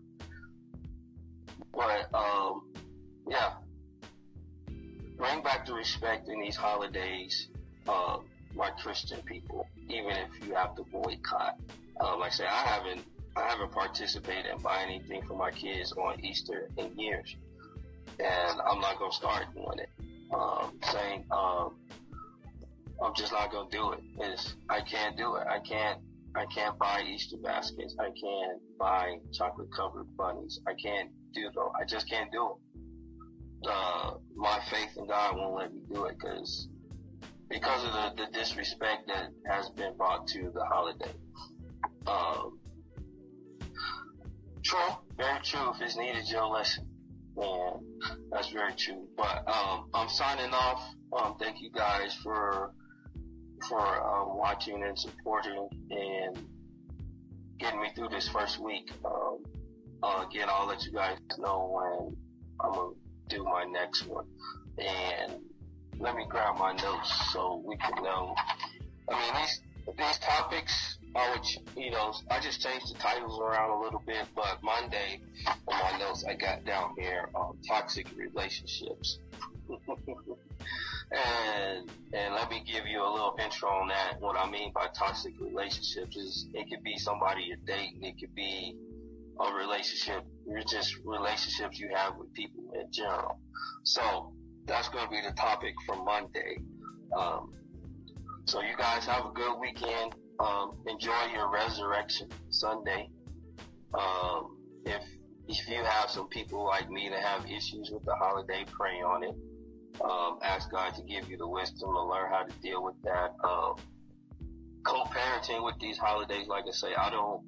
But 1.74 2.14
um, 2.14 2.72
yeah, 3.30 3.54
bring 5.18 5.42
back 5.44 5.66
the 5.66 5.74
respect 5.74 6.30
in 6.30 6.40
these 6.42 6.56
holidays, 6.56 7.50
uh, 7.88 8.18
my 8.56 8.70
Christian 8.72 9.22
people. 9.24 9.68
Even 9.90 10.12
if 10.12 10.48
you 10.48 10.54
have 10.54 10.76
to 10.76 10.84
boycott, 10.84 11.58
uh, 12.02 12.18
like 12.18 12.32
I 12.32 12.36
say, 12.36 12.46
I 12.46 12.64
haven't 12.64 13.04
I 13.36 13.50
haven't 13.50 13.72
participated 13.72 14.48
in 14.48 14.58
buying 14.62 14.90
anything 14.90 15.22
for 15.28 15.36
my 15.36 15.52
kids 15.52 15.92
on 15.94 16.24
Easter 16.24 16.70
in 16.78 16.98
years, 16.98 17.36
and 18.20 18.62
I'm 18.62 18.80
not 18.82 18.98
gonna 19.00 19.12
start 19.12 19.46
doing 19.54 19.80
it. 19.80 19.90
Um, 20.34 20.78
saying 20.92 21.24
um, 21.32 21.76
I'm 23.02 23.14
just 23.16 23.32
not 23.32 23.52
gonna 23.52 23.70
do 23.70 23.92
it. 23.92 24.00
It's, 24.20 24.56
I 24.70 24.82
can't 24.82 25.18
do 25.18 25.36
it. 25.36 25.48
I 25.48 25.60
can't. 25.60 26.00
I 26.36 26.46
can't 26.54 26.78
buy 26.78 27.02
Easter 27.02 27.38
baskets. 27.38 27.96
I 28.00 28.10
can't 28.10 28.62
buy 28.78 29.18
chocolate 29.34 29.70
covered 29.76 30.06
bunnies. 30.18 30.60
I 30.68 30.74
can't 30.74 31.10
do 31.34 31.50
though. 31.54 31.72
I 31.80 31.86
just 31.86 32.10
can't 32.10 32.32
do 32.32 32.52
it. 32.52 33.70
Uh, 33.70 34.12
my 34.36 34.60
faith 34.70 34.90
in 34.98 35.08
God 35.08 35.36
won't 35.36 35.56
let 35.56 35.74
me 35.74 35.82
do 35.92 36.06
it 36.06 36.18
because 36.20 36.68
because 37.50 37.84
of 37.86 38.18
the, 38.18 38.26
the 38.26 38.32
disrespect 38.32 39.08
that 39.08 39.30
has 39.50 39.70
been 39.70 39.96
brought 39.98 40.28
to 40.28 40.52
the 40.54 40.64
holiday. 40.66 41.14
Um, 42.06 42.60
true, 44.64 44.80
very 45.18 45.40
true. 45.44 45.72
If 45.74 45.82
it's 45.82 45.98
needed, 45.98 46.24
you'll 46.28 46.52
listen. 46.54 46.88
And 47.38 47.84
that's 48.32 48.50
very 48.50 48.74
true. 48.74 49.08
But 49.16 49.48
um, 49.48 49.90
I'm 49.94 50.10
signing 50.10 50.52
off. 50.54 50.82
Um, 51.14 51.36
thank 51.40 51.62
you 51.62 51.72
guys 51.72 52.14
for 52.24 52.74
for 53.68 53.80
um, 53.80 54.38
watching 54.38 54.84
and 54.84 54.98
supporting 54.98 55.68
and 55.90 56.48
getting 57.60 57.82
me 57.82 57.90
through 57.96 58.10
this 58.10 58.28
first 58.30 58.60
week. 58.60 58.92
Uh, 60.04 60.26
again, 60.30 60.48
I'll 60.50 60.68
let 60.68 60.84
you 60.86 60.92
guys 60.92 61.18
know 61.38 61.70
when 61.74 62.16
I'm 62.60 62.74
gonna 62.74 62.94
do 63.30 63.44
my 63.44 63.64
next 63.66 64.08
one. 64.08 64.26
and 64.78 65.42
let 66.00 66.16
me 66.16 66.26
grab 66.30 66.56
my 66.60 66.74
notes 66.74 67.32
so 67.34 67.62
we 67.66 67.76
can 67.78 68.04
know. 68.04 68.36
I 69.10 69.20
mean, 69.20 69.42
these 69.42 69.62
these 69.98 70.20
topics, 70.20 70.98
I 71.16 71.32
would, 71.32 71.46
you 71.76 71.92
know, 71.92 72.14
I 72.30 72.40
just 72.40 72.62
changed 72.62 72.94
the 72.94 73.00
titles 73.00 73.40
around 73.40 73.72
a 73.72 73.82
little 73.82 74.04
bit, 74.06 74.26
but 74.36 74.62
Monday 74.62 75.22
on 75.68 75.80
my 75.80 75.98
notes 75.98 76.24
I 76.28 76.36
got 76.36 76.66
down 76.66 76.94
here 76.98 77.30
um, 77.36 77.58
toxic 77.68 78.08
relationships. 78.16 79.20
and 81.12 81.90
and 82.14 82.34
let 82.34 82.50
me 82.50 82.64
give 82.66 82.86
you 82.86 83.02
a 83.02 83.10
little 83.10 83.36
intro 83.44 83.70
on 83.70 83.88
that. 83.88 84.18
What 84.20 84.38
I 84.38 84.50
mean 84.50 84.72
by 84.74 84.88
toxic 84.96 85.34
relationships 85.40 86.16
is 86.16 86.48
it 86.54 86.70
could 86.70 86.84
be 86.84 86.98
somebody 86.98 87.44
you're 87.44 87.58
dating, 87.66 88.04
it 88.04 88.20
could 88.20 88.36
be 88.36 88.76
a 89.40 89.54
relationship, 89.54 90.24
just 90.68 90.96
relationships 91.06 91.80
you 91.80 91.90
have 91.94 92.16
with 92.18 92.34
people 92.34 92.72
in 92.74 92.92
general. 92.92 93.40
So 93.84 94.34
that's 94.66 94.90
going 94.90 95.06
to 95.06 95.10
be 95.10 95.22
the 95.22 95.34
topic 95.36 95.74
for 95.86 95.96
Monday. 96.04 96.58
Um, 97.18 97.54
so 98.46 98.62
you 98.62 98.76
guys 98.78 99.06
have 99.06 99.26
a 99.26 99.32
good 99.32 99.60
weekend. 99.60 100.16
Um, 100.40 100.78
enjoy 100.88 101.32
your 101.34 101.52
resurrection 101.52 102.30
Sunday. 102.50 103.10
Um, 103.94 104.58
if 104.86 105.04
if 105.48 105.68
you 105.70 105.84
have 105.84 106.10
some 106.10 106.28
people 106.28 106.66
like 106.66 106.90
me 106.90 107.10
that 107.10 107.24
have 107.24 107.46
issues 107.46 107.90
with 107.92 108.04
the 108.04 108.16
holiday, 108.16 108.66
pray 108.70 109.02
on 109.02 109.24
it. 109.24 109.36
Um, 110.02 110.40
ask 110.44 110.70
God 110.70 110.94
to 110.96 111.02
give 111.04 111.30
you 111.30 111.38
the 111.38 111.48
wisdom 111.48 111.94
to 111.94 112.04
learn 112.04 112.30
how 112.30 112.44
to 112.44 112.54
deal 112.62 112.84
with 112.84 112.96
that. 113.04 113.34
Um, 113.44 113.76
co-parenting 114.86 115.64
with 115.64 115.76
these 115.80 115.98
holidays, 115.98 116.48
like 116.48 116.66
I 116.68 116.72
say, 116.72 116.96
I 116.96 117.10
don't. 117.10 117.42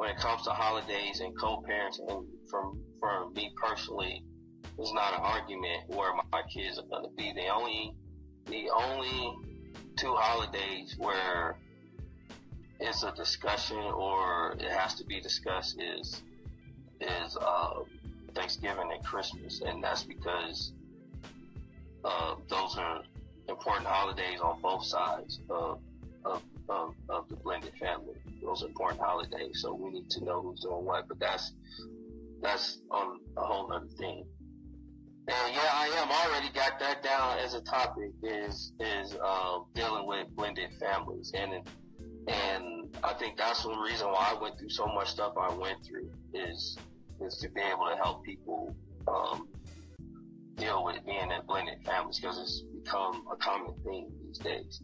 When 0.00 0.08
it 0.08 0.16
comes 0.16 0.44
to 0.44 0.50
holidays 0.52 1.20
and 1.20 1.38
co-parenting, 1.38 2.24
from 2.48 2.80
for 2.98 3.28
me 3.36 3.52
personally, 3.62 4.24
it's 4.78 4.94
not 4.94 5.12
an 5.12 5.20
argument 5.20 5.82
where 5.88 6.14
my 6.32 6.40
kids 6.50 6.78
are 6.78 6.86
going 6.86 7.02
to 7.02 7.14
be. 7.18 7.34
The 7.34 7.48
only 7.48 7.92
the 8.46 8.70
only 8.74 9.36
two 9.98 10.14
holidays 10.14 10.96
where 10.96 11.58
it's 12.80 13.02
a 13.02 13.12
discussion 13.12 13.76
or 13.76 14.52
it 14.52 14.70
has 14.70 14.94
to 14.94 15.04
be 15.04 15.20
discussed 15.20 15.78
is 15.78 16.22
is 17.02 17.36
uh, 17.36 17.80
Thanksgiving 18.34 18.90
and 18.94 19.04
Christmas, 19.04 19.60
and 19.60 19.84
that's 19.84 20.04
because 20.04 20.72
uh, 22.06 22.36
those 22.48 22.74
are 22.78 23.02
important 23.50 23.86
holidays 23.86 24.40
on 24.40 24.62
both 24.62 24.82
sides 24.82 25.40
of, 25.50 25.78
of, 26.24 26.40
of, 26.70 26.94
of 27.08 27.28
the 27.28 27.36
blended 27.36 27.72
family. 27.78 28.14
Those 28.42 28.62
important 28.62 29.00
holidays, 29.00 29.60
so 29.60 29.74
we 29.74 29.90
need 29.90 30.10
to 30.10 30.24
know 30.24 30.40
who's 30.40 30.60
doing 30.60 30.84
what. 30.84 31.08
But 31.08 31.18
that's 31.18 31.52
that's 32.40 32.80
on 32.90 33.18
a 33.36 33.40
whole 33.42 33.72
other 33.72 33.86
thing. 33.98 34.24
And 35.28 35.54
yeah, 35.54 35.70
I 35.72 35.86
am 35.98 36.10
already 36.10 36.52
got 36.54 36.78
that 36.80 37.02
down 37.02 37.38
as 37.38 37.54
a 37.54 37.60
topic 37.60 38.12
is 38.22 38.72
is 38.80 39.14
um, 39.16 39.66
dealing 39.74 40.06
with 40.06 40.34
blended 40.34 40.70
families, 40.80 41.32
and 41.34 41.52
and 42.28 42.96
I 43.04 43.12
think 43.14 43.36
that's 43.36 43.64
one 43.64 43.78
reason 43.80 44.08
why 44.08 44.34
I 44.36 44.40
went 44.40 44.58
through 44.58 44.70
so 44.70 44.86
much 44.86 45.08
stuff 45.08 45.34
I 45.40 45.52
went 45.54 45.84
through 45.84 46.10
is 46.32 46.78
is 47.20 47.36
to 47.38 47.50
be 47.50 47.60
able 47.60 47.86
to 47.90 47.96
help 47.96 48.24
people 48.24 48.74
um, 49.06 49.48
deal 50.56 50.84
with 50.84 51.04
being 51.04 51.30
in 51.30 51.46
blended 51.46 51.78
families 51.84 52.18
because 52.18 52.38
it's 52.38 52.62
become 52.82 53.24
a 53.32 53.36
common 53.36 53.74
thing 53.84 54.10
these 54.24 54.38
days. 54.38 54.82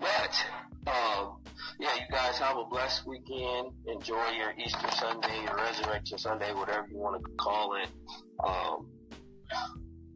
But 0.00 0.46
um, 0.86 1.36
yeah, 1.78 1.94
you 1.94 2.06
guys 2.10 2.38
have 2.38 2.56
a 2.56 2.64
blessed 2.64 3.06
weekend. 3.06 3.68
Enjoy 3.86 4.30
your 4.30 4.54
Easter 4.58 4.90
Sunday, 4.92 5.42
your 5.44 5.56
Resurrection 5.56 6.18
Sunday, 6.18 6.52
whatever 6.52 6.86
you 6.90 6.98
want 6.98 7.22
to 7.22 7.30
call 7.38 7.76
it. 7.76 7.88
Um, 8.44 8.88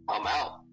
I'm 0.08 0.26
out. 0.26 0.63